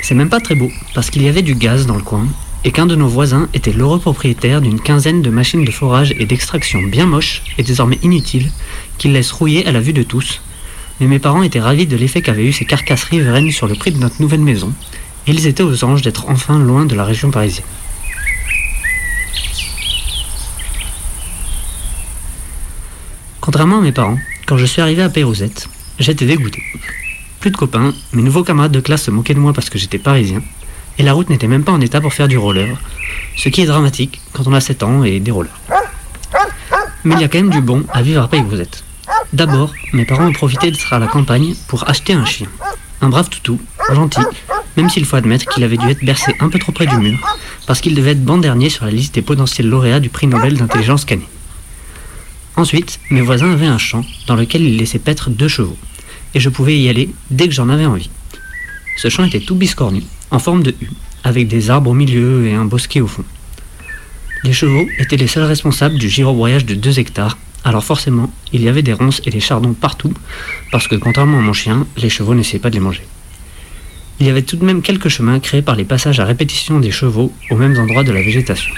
[0.02, 2.26] C'est même pas très beau, parce qu'il y avait du gaz dans le coin,
[2.64, 6.26] et qu'un de nos voisins était l'heureux propriétaire d'une quinzaine de machines de forage et
[6.26, 8.50] d'extraction bien moches et désormais inutiles,
[8.98, 10.42] qu'il laisse rouiller à la vue de tous.
[11.00, 13.92] Mais mes parents étaient ravis de l'effet qu'avaient eu ces carcasses riveraines sur le prix
[13.92, 14.72] de notre nouvelle maison,
[15.26, 17.66] et ils étaient aux anges d'être enfin loin de la région parisienne.
[23.40, 26.62] Contrairement à mes parents, quand je suis arrivé à Peyrouzette, j'étais dégoûté.
[27.40, 29.98] Plus de copains, mes nouveaux camarades de classe se moquaient de moi parce que j'étais
[29.98, 30.42] parisien,
[30.98, 32.76] et la route n'était même pas en état pour faire du roller,
[33.34, 35.58] ce qui est dramatique quand on a 7 ans et des rollers.
[37.04, 38.84] Mais il y a quand même du bon à vivre à Peyrouzette.
[39.32, 42.48] D'abord, mes parents ont profité d'être à la campagne pour acheter un chien.
[43.00, 43.58] Un brave toutou,
[43.90, 44.20] gentil,
[44.76, 47.18] même s'il faut admettre qu'il avait dû être bercé un peu trop près du mur,
[47.66, 50.58] parce qu'il devait être ban dernier sur la liste des potentiels lauréats du prix Nobel
[50.58, 51.28] d'intelligence canée.
[52.56, 55.78] Ensuite, mes voisins avaient un champ dans lequel ils laissaient paître deux chevaux,
[56.34, 58.10] et je pouvais y aller dès que j'en avais envie.
[58.96, 60.90] Ce champ était tout biscornu, en forme de U,
[61.24, 63.24] avec des arbres au milieu et un bosquet au fond.
[64.44, 68.68] Les chevaux étaient les seuls responsables du girobroyage de 2 hectares, alors forcément, il y
[68.68, 70.14] avait des ronces et des chardons partout,
[70.72, 73.06] parce que contrairement à mon chien, les chevaux n'essayaient pas de les manger.
[74.18, 76.90] Il y avait tout de même quelques chemins créés par les passages à répétition des
[76.90, 78.72] chevaux aux mêmes endroits de la végétation.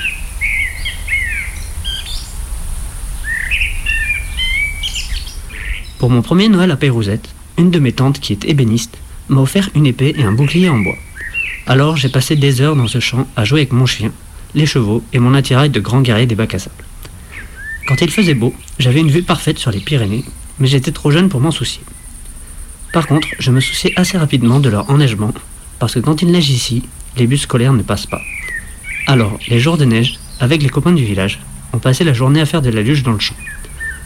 [5.98, 7.28] Pour mon premier Noël à Peyrouzette,
[7.58, 8.98] une de mes tantes, qui est ébéniste,
[9.28, 10.96] m'a offert une épée et un bouclier en bois.
[11.66, 14.12] Alors j'ai passé des heures dans ce champ à jouer avec mon chien,
[14.54, 16.84] les chevaux et mon attirail de grand guerrier des bacs à sable.
[17.86, 20.24] Quand il faisait beau, j'avais une vue parfaite sur les Pyrénées,
[20.58, 21.82] mais j'étais trop jeune pour m'en soucier.
[22.92, 25.32] Par contre, je me souciais assez rapidement de leur enneigement,
[25.78, 26.82] parce que quand il neige ici,
[27.16, 28.20] les bus scolaires ne passent pas.
[29.06, 31.40] Alors, les jours de neige, avec les copains du village,
[31.72, 33.34] on passait la journée à faire de la luge dans le champ.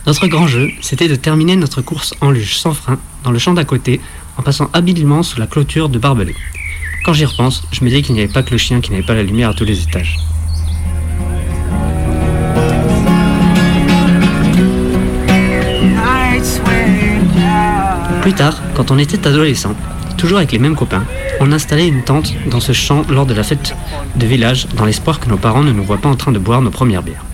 [0.06, 3.54] Notre grand jeu, c'était de terminer notre course en luge sans frein dans le champ
[3.54, 4.00] d'à côté,
[4.36, 6.36] en passant habilement sous la clôture de barbelés.
[7.04, 9.02] Quand j'y repense, je me dis qu'il n'y avait pas que le chien qui n'avait
[9.02, 10.16] pas la lumière à tous les étages.
[18.22, 19.74] Plus tard, quand on était adolescent,
[20.16, 21.04] toujours avec les mêmes copains,
[21.40, 23.74] on installait une tente dans ce champ lors de la fête
[24.14, 26.62] de village dans l'espoir que nos parents ne nous voient pas en train de boire
[26.62, 27.24] nos premières bières.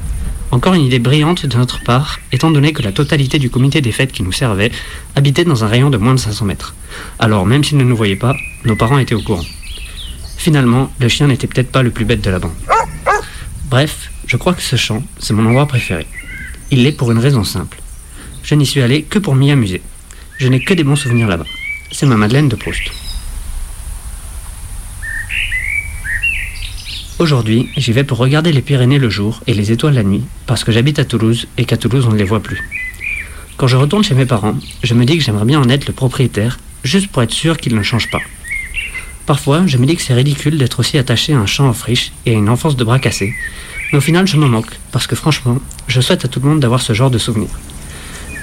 [0.52, 3.90] Encore une idée brillante de notre part, étant donné que la totalité du comité des
[3.90, 4.70] fêtes qui nous servait
[5.16, 6.74] habitait dans un rayon de moins de 500 mètres.
[7.18, 8.36] Alors, même s'ils ne nous voyaient pas,
[8.66, 9.46] nos parents étaient au courant.
[10.36, 12.52] Finalement, le chien n'était peut-être pas le plus bête de la bande.
[13.70, 16.06] Bref, je crois que ce champ, c'est mon endroit préféré.
[16.70, 17.80] Il l'est pour une raison simple.
[18.42, 19.80] Je n'y suis allé que pour m'y amuser.
[20.36, 21.46] Je n'ai que des bons souvenirs là-bas.
[21.92, 22.90] C'est ma Madeleine de Proust.
[27.22, 30.64] Aujourd'hui, j'y vais pour regarder les Pyrénées le jour et les étoiles la nuit, parce
[30.64, 32.68] que j'habite à Toulouse et qu'à Toulouse on ne les voit plus.
[33.56, 35.92] Quand je retourne chez mes parents, je me dis que j'aimerais bien en être le
[35.92, 38.18] propriétaire, juste pour être sûr qu'ils ne changent pas.
[39.24, 42.10] Parfois, je me dis que c'est ridicule d'être aussi attaché à un champ en friche
[42.26, 43.32] et à une enfance de bras cassés,
[43.92, 46.58] mais au final, je m'en moque, parce que franchement, je souhaite à tout le monde
[46.58, 47.56] d'avoir ce genre de souvenirs.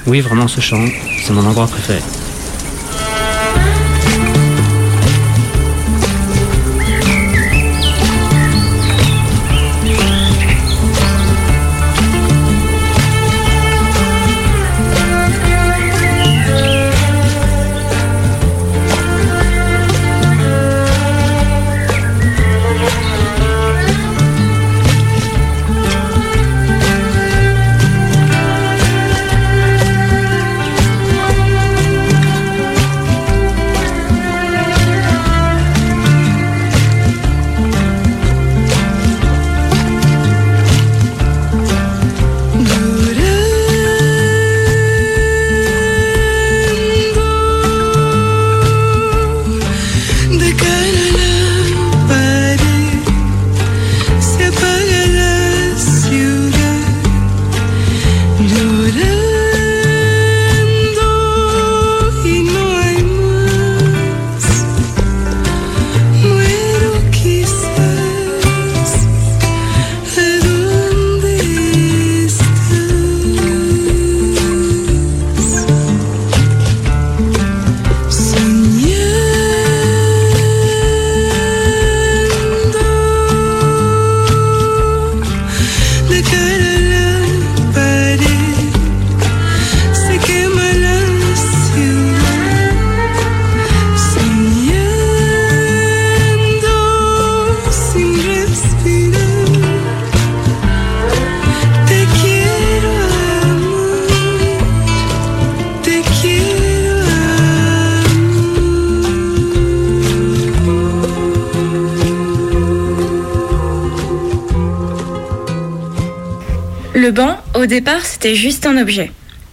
[0.08, 0.86] Oui, vraiment, ce champ,
[1.22, 2.00] c'est mon endroit préféré.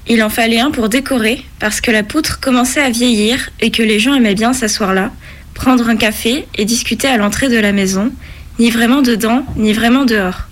[0.09, 3.83] Il en fallait un pour décorer, parce que la poutre commençait à vieillir et que
[3.83, 5.11] les gens aimaient bien s'asseoir là,
[5.55, 8.13] prendre un café et discuter à l'entrée de la maison,
[8.59, 10.47] ni vraiment dedans, ni vraiment dehors.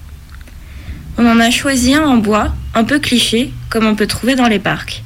[1.19, 4.49] On en a choisi un en bois, un peu cliché, comme on peut trouver dans
[4.49, 5.03] les parcs.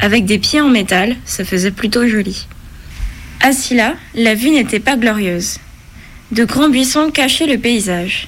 [0.00, 2.48] Avec des pieds en métal, ça faisait plutôt joli.
[3.40, 5.58] Assis là, la vue n'était pas glorieuse.
[6.32, 8.26] De grands buissons cachaient le paysage.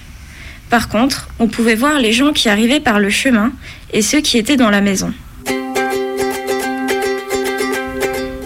[0.71, 3.53] Par contre, on pouvait voir les gens qui arrivaient par le chemin
[3.93, 5.13] et ceux qui étaient dans la maison.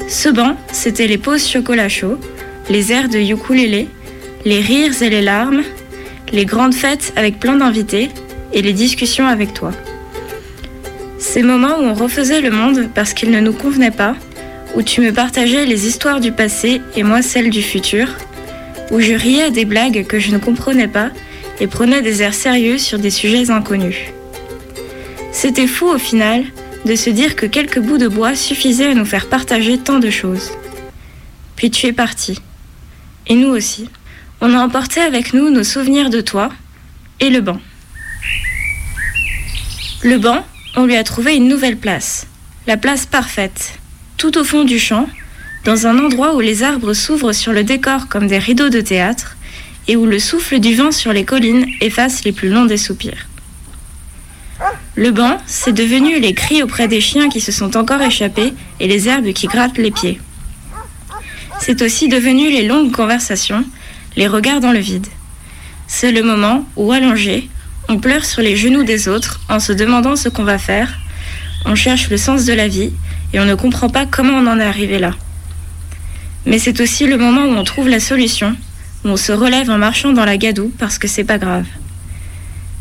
[0.08, 2.18] Ce banc, c'était les pauses chocolat chaud,
[2.68, 3.88] les airs de ukulélé,
[4.44, 5.62] les rires et les larmes,
[6.32, 8.10] les grandes fêtes avec plein d'invités
[8.52, 9.72] et les discussions avec toi.
[11.18, 14.16] Ces moments où on refaisait le monde parce qu'il ne nous convenait pas,
[14.74, 18.08] où tu me partageais les histoires du passé et moi celles du futur,
[18.90, 21.10] où je riais à des blagues que je ne comprenais pas
[21.60, 24.12] et prenais des airs sérieux sur des sujets inconnus.
[25.42, 26.44] C'était fou au final
[26.84, 30.10] de se dire que quelques bouts de bois suffisaient à nous faire partager tant de
[30.10, 30.50] choses.
[31.56, 32.38] Puis tu es parti.
[33.26, 33.88] Et nous aussi.
[34.42, 36.50] On a emporté avec nous nos souvenirs de toi
[37.20, 37.58] et le banc.
[40.02, 40.44] Le banc,
[40.76, 42.26] on lui a trouvé une nouvelle place.
[42.66, 43.78] La place parfaite.
[44.18, 45.08] Tout au fond du champ,
[45.64, 49.38] dans un endroit où les arbres s'ouvrent sur le décor comme des rideaux de théâtre
[49.88, 53.29] et où le souffle du vent sur les collines efface les plus longs des soupirs.
[55.00, 58.86] Le banc, c'est devenu les cris auprès des chiens qui se sont encore échappés et
[58.86, 60.20] les herbes qui grattent les pieds.
[61.58, 63.64] C'est aussi devenu les longues conversations,
[64.16, 65.06] les regards dans le vide.
[65.86, 67.48] C'est le moment où, allongé,
[67.88, 70.98] on pleure sur les genoux des autres en se demandant ce qu'on va faire,
[71.64, 72.92] on cherche le sens de la vie
[73.32, 75.12] et on ne comprend pas comment on en est arrivé là.
[76.44, 78.54] Mais c'est aussi le moment où on trouve la solution,
[79.06, 81.64] où on se relève en marchant dans la gadoue parce que c'est pas grave.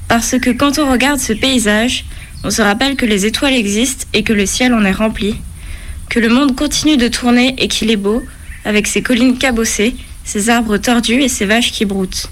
[0.09, 2.03] Parce que quand on regarde ce paysage,
[2.43, 5.35] on se rappelle que les étoiles existent et que le ciel en est rempli,
[6.09, 8.23] que le monde continue de tourner et qu'il est beau,
[8.65, 9.95] avec ses collines cabossées,
[10.25, 12.27] ses arbres tordus et ses vaches qui broutent.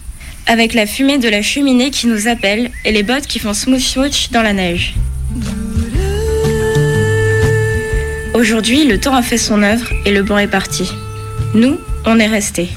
[0.48, 4.32] Avec la fumée de la cheminée qui nous appelle et les bottes qui font smooch
[4.32, 4.96] dans la neige.
[8.34, 10.90] Aujourd'hui, le temps a fait son œuvre et le banc est parti.
[11.54, 12.70] Nous, on est restés.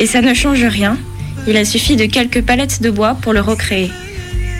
[0.00, 0.98] Et ça ne change rien,
[1.46, 3.90] il a suffi de quelques palettes de bois pour le recréer.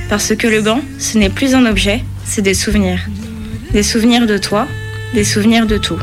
[0.09, 3.01] Parce que le banc, ce n'est plus un objet, c'est des souvenirs.
[3.73, 4.67] Des souvenirs de toi,
[5.15, 5.99] des souvenirs de tout.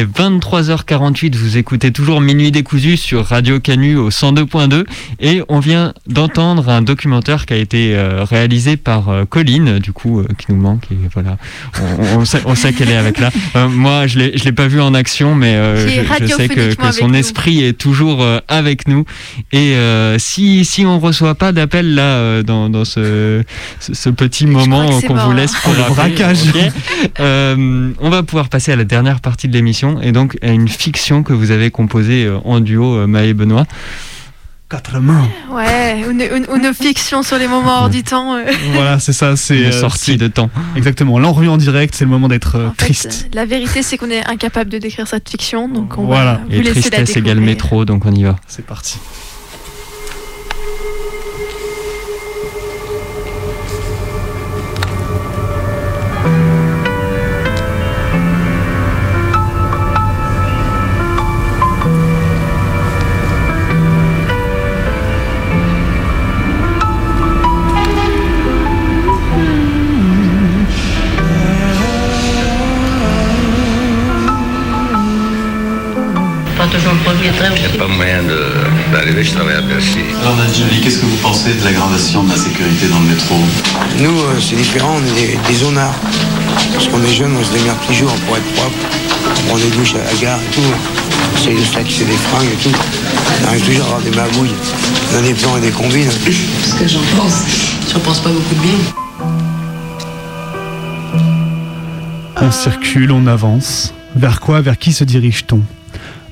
[0.00, 4.84] Il est 23h48, vous écoutez toujours Minuit décousu sur Radio Canu au 102.2
[5.18, 9.94] et on vient d'entendre un documentaire qui a été euh, réalisé par euh, Colline, du
[9.94, 11.38] coup, euh, qui nous manque et voilà,
[11.80, 13.30] on, on sait, on sait qu'elle est avec là.
[13.56, 16.48] Euh, moi, je l'ai, je l'ai pas vu en action, mais euh, je, je sais
[16.50, 17.14] que, que son nous.
[17.14, 19.06] esprit est toujours avec nous
[19.52, 23.42] et euh, si si on reçoit pas d'appel là dans, dans ce,
[23.78, 25.58] ce, ce petit moment qu'on vous mort, laisse hein.
[25.64, 26.42] pour le braquage.
[27.20, 30.68] euh, on va pouvoir passer à la dernière partie de l'émission et donc à une
[30.68, 33.64] fiction que vous avez composée euh, en duo, euh, Maë et Benoît.
[34.68, 35.26] Quatre mains.
[35.50, 38.36] Ouais, une, une- une fiction sur les moments hors du temps.
[38.36, 38.42] euh.
[38.72, 39.34] Voilà, c'est ça.
[39.36, 40.48] C'est euh, sortie de temps.
[40.76, 41.18] Exactement.
[41.18, 43.28] L'enrue en direct, c'est le moment d'être euh, fait, triste.
[43.34, 46.34] la vérité, c'est qu'on est incapable de décrire cette fiction, donc on Voilà.
[46.34, 48.36] va vous Et tristesse égale métro, donc on y va.
[48.46, 48.98] C'est parti.
[79.22, 79.98] Je travaille à Bercy.
[80.22, 83.34] Alors Nadjali, qu'est-ce que vous pensez de l'aggravation de la sécurité dans le métro?
[83.98, 85.94] Nous, euh, c'est différent, on est des, des zonards.
[86.72, 88.76] Parce qu'on est jeunes, on se démerde toujours pour être propre.
[89.26, 90.62] On prend des douches à la gare et tout.
[90.62, 92.76] On essaye de se taxer des fringues et tout.
[93.42, 94.54] On arrive toujours à avoir des magouilles.
[95.12, 96.10] On a des plans et des combines.
[96.10, 97.44] Ce que j'en pense,
[97.92, 98.78] j'en pense pas beaucoup de bien.
[102.40, 103.92] On circule, on avance.
[104.16, 105.60] Vers quoi, vers qui se dirige-t-on?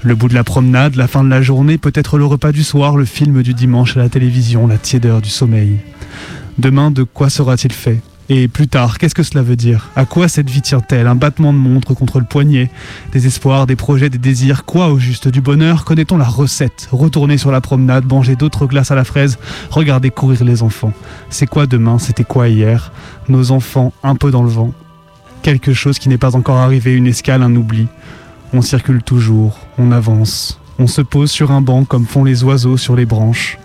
[0.02, 2.96] Le bout de la promenade, la fin de la journée, peut-être le repas du soir,
[2.96, 5.78] le film du dimanche à la télévision, la tiédeur du sommeil.
[6.56, 8.00] Demain, de quoi sera-t-il fait?
[8.28, 9.88] Et plus tard, qu'est-ce que cela veut dire?
[9.96, 11.06] À quoi cette vie tient-elle?
[11.08, 12.70] Un battement de montre contre le poignet?
[13.12, 14.64] Des espoirs, des projets, des désirs?
[14.66, 15.84] Quoi au juste Du bonheur?
[15.84, 16.88] Connaît-on la recette?
[16.92, 19.38] Retourner sur la promenade, manger d'autres glaces à la fraise,
[19.70, 20.92] regarder courir les enfants.
[21.30, 21.98] C'est quoi demain?
[21.98, 22.92] C'était quoi hier?
[23.28, 24.72] Nos enfants un peu dans le vent.
[25.42, 27.88] Quelque chose qui n'est pas encore arrivé, une escale, un oubli.
[28.54, 32.78] On circule toujours, on avance, on se pose sur un banc comme font les oiseaux
[32.78, 33.58] sur les branches.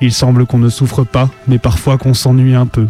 [0.00, 2.86] Il semble qu'on ne souffre pas, mais parfois qu'on s'ennuie un peu.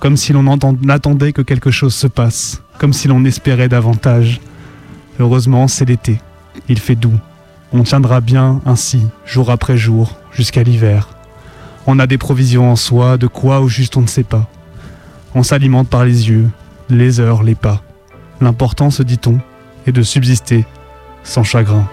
[0.00, 4.40] Comme si l'on n'attendait que quelque chose se passe, comme si l'on espérait davantage.
[5.20, 6.20] Heureusement, c'est l'été.
[6.68, 7.18] Il fait doux.
[7.72, 11.10] On tiendra bien ainsi, jour après jour, jusqu'à l'hiver.
[11.86, 14.48] On a des provisions en soi, de quoi au juste on ne sait pas.
[15.34, 16.50] On s'alimente par les yeux,
[16.90, 17.82] les heures, les pas.
[18.40, 19.38] L'important, se dit-on,
[19.86, 20.64] est de subsister
[21.22, 21.88] sans chagrin.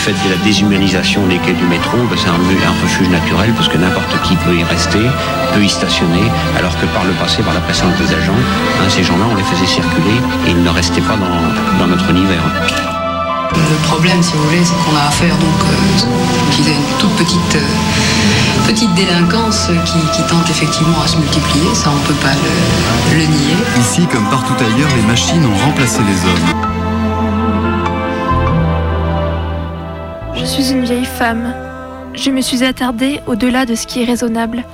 [0.00, 3.76] Fait de la déshumanisation des quais du métro, ben, c'est un, refuge naturel parce que
[3.76, 5.04] n'importe qui peut y rester,
[5.52, 6.24] peut y stationner,
[6.56, 8.40] alors que par le passé, par la présence des agents,
[8.80, 12.08] hein, ces gens-là, on les faisait circuler et ils ne restaient pas dans, dans notre
[12.08, 12.40] univers.
[13.52, 16.08] Le problème, si vous voulez, c'est qu'on a affaire donc, euh,
[16.50, 21.74] je disais, une toute petite, euh, petite délinquance qui, qui tente effectivement à se multiplier,
[21.74, 23.56] ça on peut pas le, le nier.
[23.78, 26.69] Ici, comme partout ailleurs, les machines ont remplacé les hommes.
[30.60, 31.54] Suis une vieille femme.
[32.12, 34.64] Je me suis attardée au-delà de ce qui est raisonnable.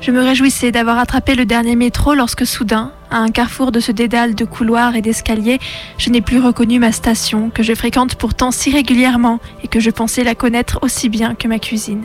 [0.00, 3.90] Je me réjouissais d'avoir attrapé le dernier métro lorsque soudain, à un carrefour de ce
[3.90, 5.58] dédale de couloirs et d'escaliers,
[5.98, 9.90] je n'ai plus reconnu ma station, que je fréquente pourtant si régulièrement et que je
[9.90, 12.04] pensais la connaître aussi bien que ma cuisine.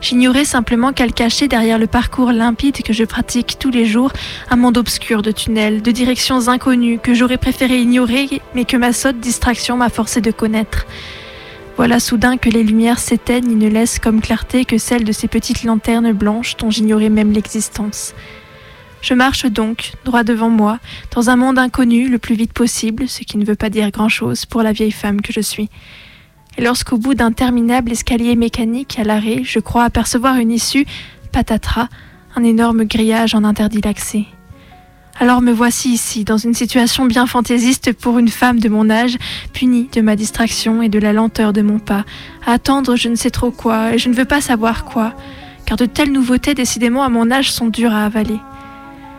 [0.00, 4.12] J'ignorais simplement qu'elle cachait derrière le parcours limpide que je pratique tous les jours
[4.48, 8.94] un monde obscur de tunnels, de directions inconnues que j'aurais préféré ignorer mais que ma
[8.94, 10.86] sotte distraction m'a forcé de connaître.
[11.76, 15.26] Voilà soudain que les lumières s'éteignent et ne laissent comme clarté que celle de ces
[15.26, 18.14] petites lanternes blanches dont j'ignorais même l'existence.
[19.02, 20.78] Je marche donc, droit devant moi,
[21.10, 24.46] dans un monde inconnu le plus vite possible, ce qui ne veut pas dire grand-chose
[24.46, 25.68] pour la vieille femme que je suis.
[26.56, 30.86] Et lorsqu'au bout d'interminables escaliers mécaniques à l'arrêt, je crois apercevoir une issue,
[31.32, 31.88] patatras,
[32.36, 34.26] un énorme grillage en interdit l'accès.
[35.20, 39.16] Alors me voici ici, dans une situation bien fantaisiste pour une femme de mon âge,
[39.52, 42.04] punie de ma distraction et de la lenteur de mon pas,
[42.44, 45.14] attendre je ne sais trop quoi, et je ne veux pas savoir quoi,
[45.66, 48.40] car de telles nouveautés décidément à mon âge sont dures à avaler.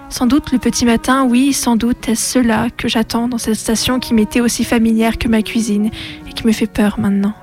[0.09, 3.99] Sans doute le petit matin, oui, sans doute est-ce cela que j'attends dans cette station
[3.99, 5.91] qui m'était aussi familière que ma cuisine
[6.27, 7.33] et qui me fait peur maintenant.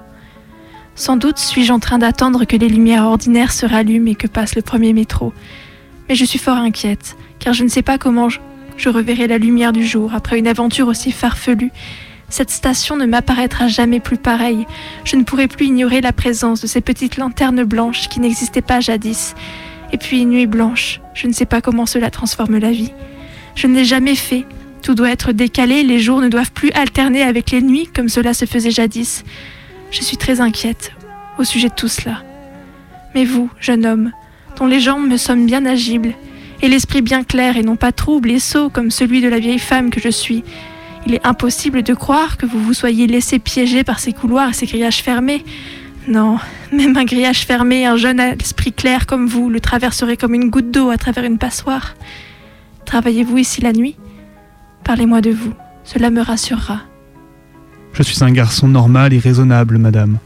[0.94, 4.54] Sans doute suis-je en train d'attendre que les lumières ordinaires se rallument et que passe
[4.54, 5.32] le premier métro.
[6.08, 9.72] Mais je suis fort inquiète, car je ne sais pas comment je, reverrai la lumière
[9.72, 11.72] du jour après une aventure aussi farfelue.
[12.28, 14.64] Cette station ne m'apparaîtra jamais plus pareille.
[15.04, 18.80] Je ne pourrai plus ignorer la présence de ces petites lanternes blanches qui n'existaient pas
[18.80, 19.34] jadis.
[19.92, 22.92] Et puis nuit blanche, je ne sais pas comment cela transforme la vie.
[23.56, 24.46] Je ne l'ai jamais fait.
[24.82, 28.34] Tout doit être décalé, les jours ne doivent plus alterner avec les nuits comme cela
[28.34, 29.24] se faisait jadis.
[29.90, 30.92] Je suis très inquiète.
[31.38, 32.22] au sujet de tout cela.
[33.14, 34.12] Mais vous, jeune homme,
[34.56, 36.14] dont les jambes me semblent bien agibles,
[36.62, 39.58] et l'esprit bien clair et non pas trouble et sot comme celui de la vieille
[39.58, 40.44] femme que je suis,
[41.06, 44.52] il est impossible de croire que vous vous soyez laissé piéger par ces couloirs et
[44.52, 45.44] ces grillages fermés.
[46.06, 46.38] Non,
[46.72, 50.50] même un grillage fermé, un jeune à l'esprit clair comme vous le traverserait comme une
[50.50, 51.94] goutte d'eau à travers une passoire.
[52.84, 53.96] Travaillez-vous ici la nuit?
[54.84, 55.52] Parlez-moi de vous,
[55.84, 56.80] cela me rassurera.
[57.92, 60.18] Je suis un garçon normal et raisonnable, madame.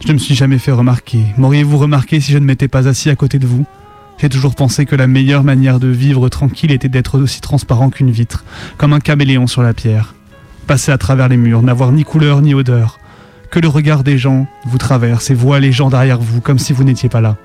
[0.00, 1.20] Je ne me suis jamais fait remarquer.
[1.38, 3.64] M'auriez-vous remarqué si je ne m'étais pas assis à côté de vous?
[4.18, 8.10] J'ai toujours pensé que la meilleure manière de vivre tranquille était d'être aussi transparent qu'une
[8.10, 8.44] vitre,
[8.78, 10.14] comme un caméléon sur la pierre.
[10.66, 12.98] Passer à travers les murs, n'avoir ni couleur ni odeur.
[13.50, 16.72] Que le regard des gens vous traverse et voit les gens derrière vous comme si
[16.72, 17.36] vous n'étiez pas là.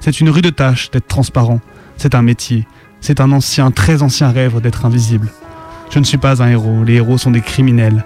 [0.00, 1.60] C'est une rude tâche d'être transparent.
[1.96, 2.66] C'est un métier.
[3.00, 5.30] C'est un ancien, très ancien rêve d'être invisible.
[5.90, 6.84] Je ne suis pas un héros.
[6.84, 8.04] Les héros sont des criminels.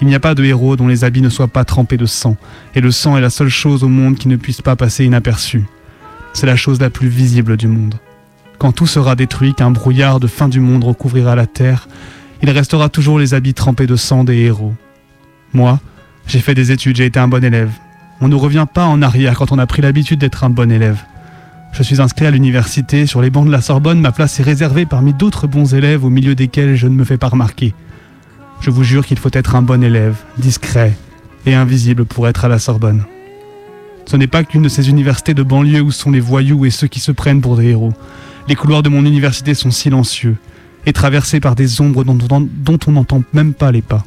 [0.00, 2.36] Il n'y a pas de héros dont les habits ne soient pas trempés de sang,
[2.74, 5.64] et le sang est la seule chose au monde qui ne puisse pas passer inaperçue.
[6.34, 7.94] C'est la chose la plus visible du monde.
[8.58, 11.88] Quand tout sera détruit, qu'un brouillard de fin du monde recouvrira la terre,
[12.42, 14.74] il restera toujours les habits trempés de sang des héros.
[15.52, 15.78] Moi,
[16.26, 17.70] j'ai fait des études, j'ai été un bon élève.
[18.20, 20.98] On ne revient pas en arrière quand on a pris l'habitude d'être un bon élève.
[21.72, 24.86] Je suis inscrit à l'université, sur les bancs de la Sorbonne, ma place est réservée
[24.86, 27.74] parmi d'autres bons élèves au milieu desquels je ne me fais pas remarquer.
[28.60, 30.96] Je vous jure qu'il faut être un bon élève, discret
[31.46, 33.04] et invisible pour être à la Sorbonne.
[34.06, 36.86] Ce n'est pas qu'une de ces universités de banlieue où sont les voyous et ceux
[36.88, 37.92] qui se prennent pour des héros.
[38.48, 40.36] Les couloirs de mon université sont silencieux
[40.86, 44.04] et traversés par des ombres dont, on- n'entend même pas les pas.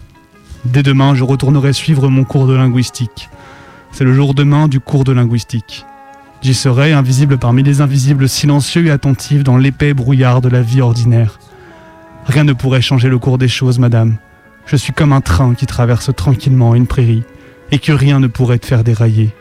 [0.66, 3.30] Dès demain, je retournerai suivre mon cours de linguistique.
[3.92, 5.86] C'est le jour demain du cours de linguistique.
[6.44, 10.82] J'y serai, invisible parmi les invisibles, silencieux et attentif dans l'épais brouillard de la vie
[10.82, 11.40] ordinaire.
[12.28, 14.18] Rien ne pourrait changer le cours des choses, madame.
[14.68, 17.24] Je suis comme un train qui traverse tranquillement une prairie,
[17.72, 19.34] et que rien ne pourrait te faire dérailler.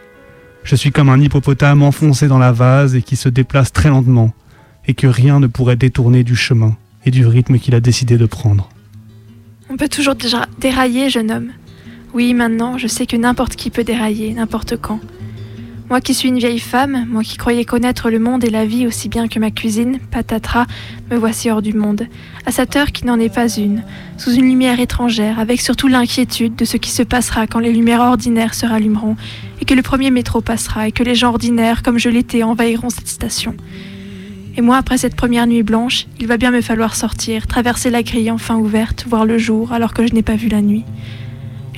[0.67, 4.33] Je suis comme un hippopotame enfoncé dans la vase et qui se déplace très lentement,
[4.89, 8.27] et que rien ne pourrait détourner du chemin et du rythme qu'il a décidé de
[8.27, 8.69] prendre.
[9.71, 10.17] On peut toujours
[10.59, 11.51] dérailler, jeune homme.
[12.14, 14.99] Oui, maintenant, je sais que n'importe qui peut dérailler, n'importe quand.
[15.89, 18.89] Moi qui suis une vieille femme, moi qui croyais connaître le monde et la vie
[18.89, 20.66] aussi bien que ma cuisine, patatras,
[21.12, 22.09] me voici hors du monde,
[22.45, 23.84] à cette heure qui n'en est pas une,
[24.18, 28.01] sous une lumière étrangère, avec surtout l'inquiétude de ce qui se passera quand les lumières
[28.01, 29.14] ordinaires se rallumeront,
[29.61, 32.91] et que le premier métro passera, et que les gens ordinaires, comme je l'étais, envahiront
[32.91, 33.55] cette station.
[34.57, 38.03] Et moi, après cette première nuit blanche, il va bien me falloir sortir, traverser la
[38.03, 40.84] grille enfin ouverte, voir le jour, alors que je n'ai pas vu la nuit.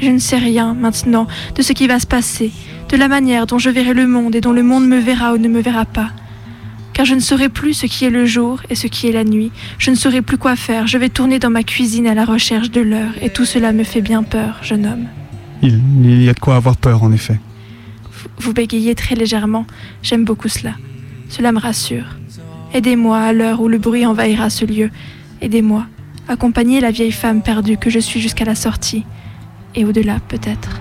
[0.01, 2.53] Je ne sais rien, maintenant, de ce qui va se passer,
[2.89, 5.39] de la manière dont je verrai le monde et dont le monde me verra ou
[5.39, 6.11] ne me verra pas.
[6.95, 9.25] Car je ne saurai plus ce qui est le jour et ce qui est la
[9.25, 9.53] nuit.
[9.79, 10.87] Je ne saurai plus quoi faire.
[10.87, 13.85] Je vais tourner dans ma cuisine à la recherche de l'heure, et tout cela me
[13.85, 15.07] fait bien peur, jeune homme.
[15.63, 17.39] Il, il y a de quoi avoir peur, en effet.
[18.39, 19.67] Vous bégayez très légèrement.
[20.03, 20.73] J'aime beaucoup cela.
[21.29, 22.17] Cela me rassure.
[22.75, 24.91] Aidez-moi à l'heure où le bruit envahira ce lieu.
[25.41, 25.87] Aidez-moi.
[26.27, 29.05] Accompagnez la vieille femme perdue que je suis jusqu'à la sortie.
[29.75, 30.81] Et au-delà, peut-être.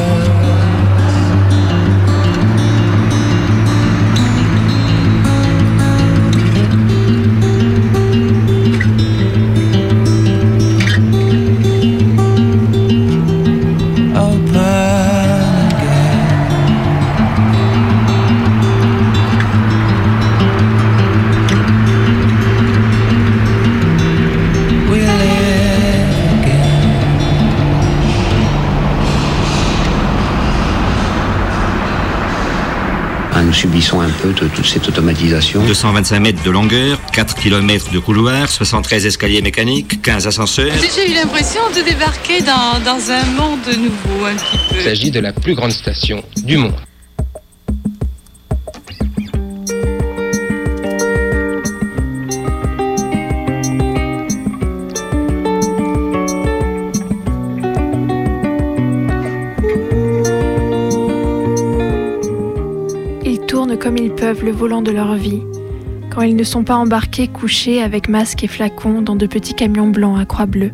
[33.61, 35.63] subissons un peu de toute cette automatisation.
[35.63, 40.73] 225 mètres de longueur, 4 km de couloir, 73 escaliers mécaniques, 15 ascenseurs.
[40.95, 44.75] J'ai eu l'impression de débarquer dans, dans un monde nouveau un petit peu.
[44.77, 46.73] Il s'agit de la plus grande station du monde.
[64.39, 65.41] Le volant de leur vie,
[66.09, 69.89] quand ils ne sont pas embarqués couchés avec masque et flacons dans de petits camions
[69.89, 70.71] blancs à croix bleue.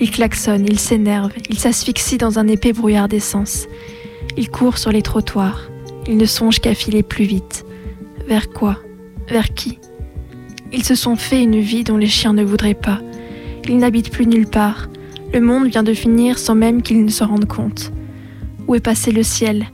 [0.00, 3.66] Ils klaxonnent, ils s'énervent, ils s'asphyxient dans un épais brouillard d'essence.
[4.36, 5.70] Ils courent sur les trottoirs,
[6.08, 7.64] ils ne songent qu'à filer plus vite.
[8.26, 8.78] Vers quoi?
[9.28, 9.78] Vers qui?
[10.72, 13.00] Ils se sont fait une vie dont les chiens ne voudraient pas.
[13.68, 14.88] Ils n'habitent plus nulle part.
[15.32, 17.92] Le monde vient de finir sans même qu'ils ne s'en rendent compte.
[18.66, 19.66] Où est passé le ciel?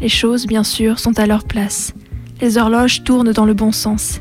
[0.00, 1.93] Les choses, bien sûr, sont à leur place.
[2.40, 4.20] Les horloges tournent dans le bon sens.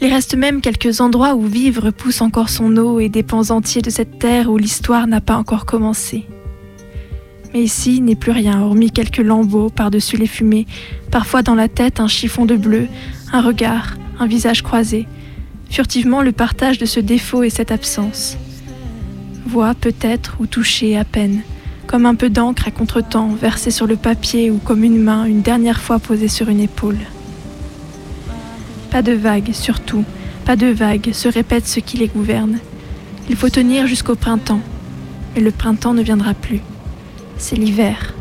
[0.00, 3.82] Il reste même quelques endroits où vivre pousse encore son eau et des pans entiers
[3.82, 6.26] de cette terre où l'histoire n'a pas encore commencé.
[7.52, 10.66] Mais ici n'est plus rien, hormis quelques lambeaux par-dessus les fumées,
[11.10, 12.88] parfois dans la tête un chiffon de bleu,
[13.32, 15.06] un regard, un visage croisé,
[15.68, 18.38] furtivement le partage de ce défaut et cette absence.
[19.46, 21.42] Voix peut-être ou toucher à peine,
[21.86, 25.42] comme un peu d'encre à contretemps versée sur le papier ou comme une main une
[25.42, 26.98] dernière fois posée sur une épaule.
[28.92, 30.04] Pas de vagues, surtout,
[30.44, 32.58] pas de vagues, se répète ce qui les gouverne.
[33.30, 34.60] Il faut tenir jusqu'au printemps,
[35.34, 36.60] mais le printemps ne viendra plus.
[37.38, 38.12] C'est l'hiver.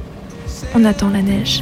[0.74, 1.62] On attend la neige.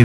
[0.00, 0.04] Et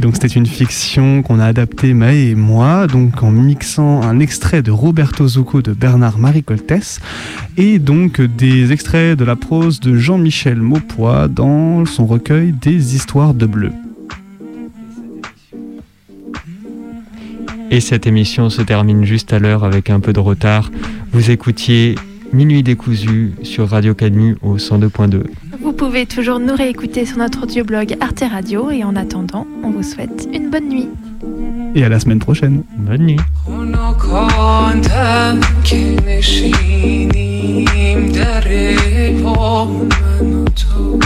[0.00, 0.16] donc.
[0.16, 4.70] C'était une fiction qu'on a adaptée Maë et moi, donc en mixant un extrait de
[4.70, 7.00] Roberto Zucco de Bernard-Marie Coltès
[7.58, 13.34] et donc des extraits de la prose de Jean-Michel Maupois dans son recueil des histoires
[13.34, 13.72] de bleu.
[17.70, 20.70] Et cette émission se termine juste à l'heure avec un peu de retard.
[21.12, 21.96] Vous écoutiez
[22.35, 25.23] Minuit décousu sur Radio Canu au 102.2.
[25.61, 29.83] Vous pouvez toujours nous réécouter sur notre audioblog Arte Radio et en attendant, on vous
[29.83, 30.89] souhaite une bonne nuit.
[31.75, 32.63] Et à la semaine prochaine.
[32.77, 33.19] Bonne nuit.
[33.45, 37.61] خنکاندم که نشینیم
[38.11, 38.43] در
[39.23, 40.99] پا من و تو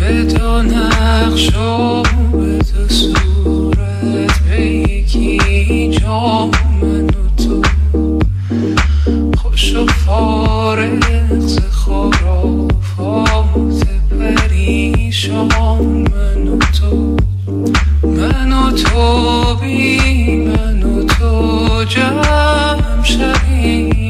[0.00, 2.02] به دو نقش و
[2.32, 6.50] به دو صورت به یکی جا
[6.82, 7.62] من و تو
[9.61, 13.27] شو فارغ ز خرافات
[14.19, 15.47] پریشان.
[16.11, 17.17] من و تو
[18.03, 24.00] من و تو بی من تو جمع شویم.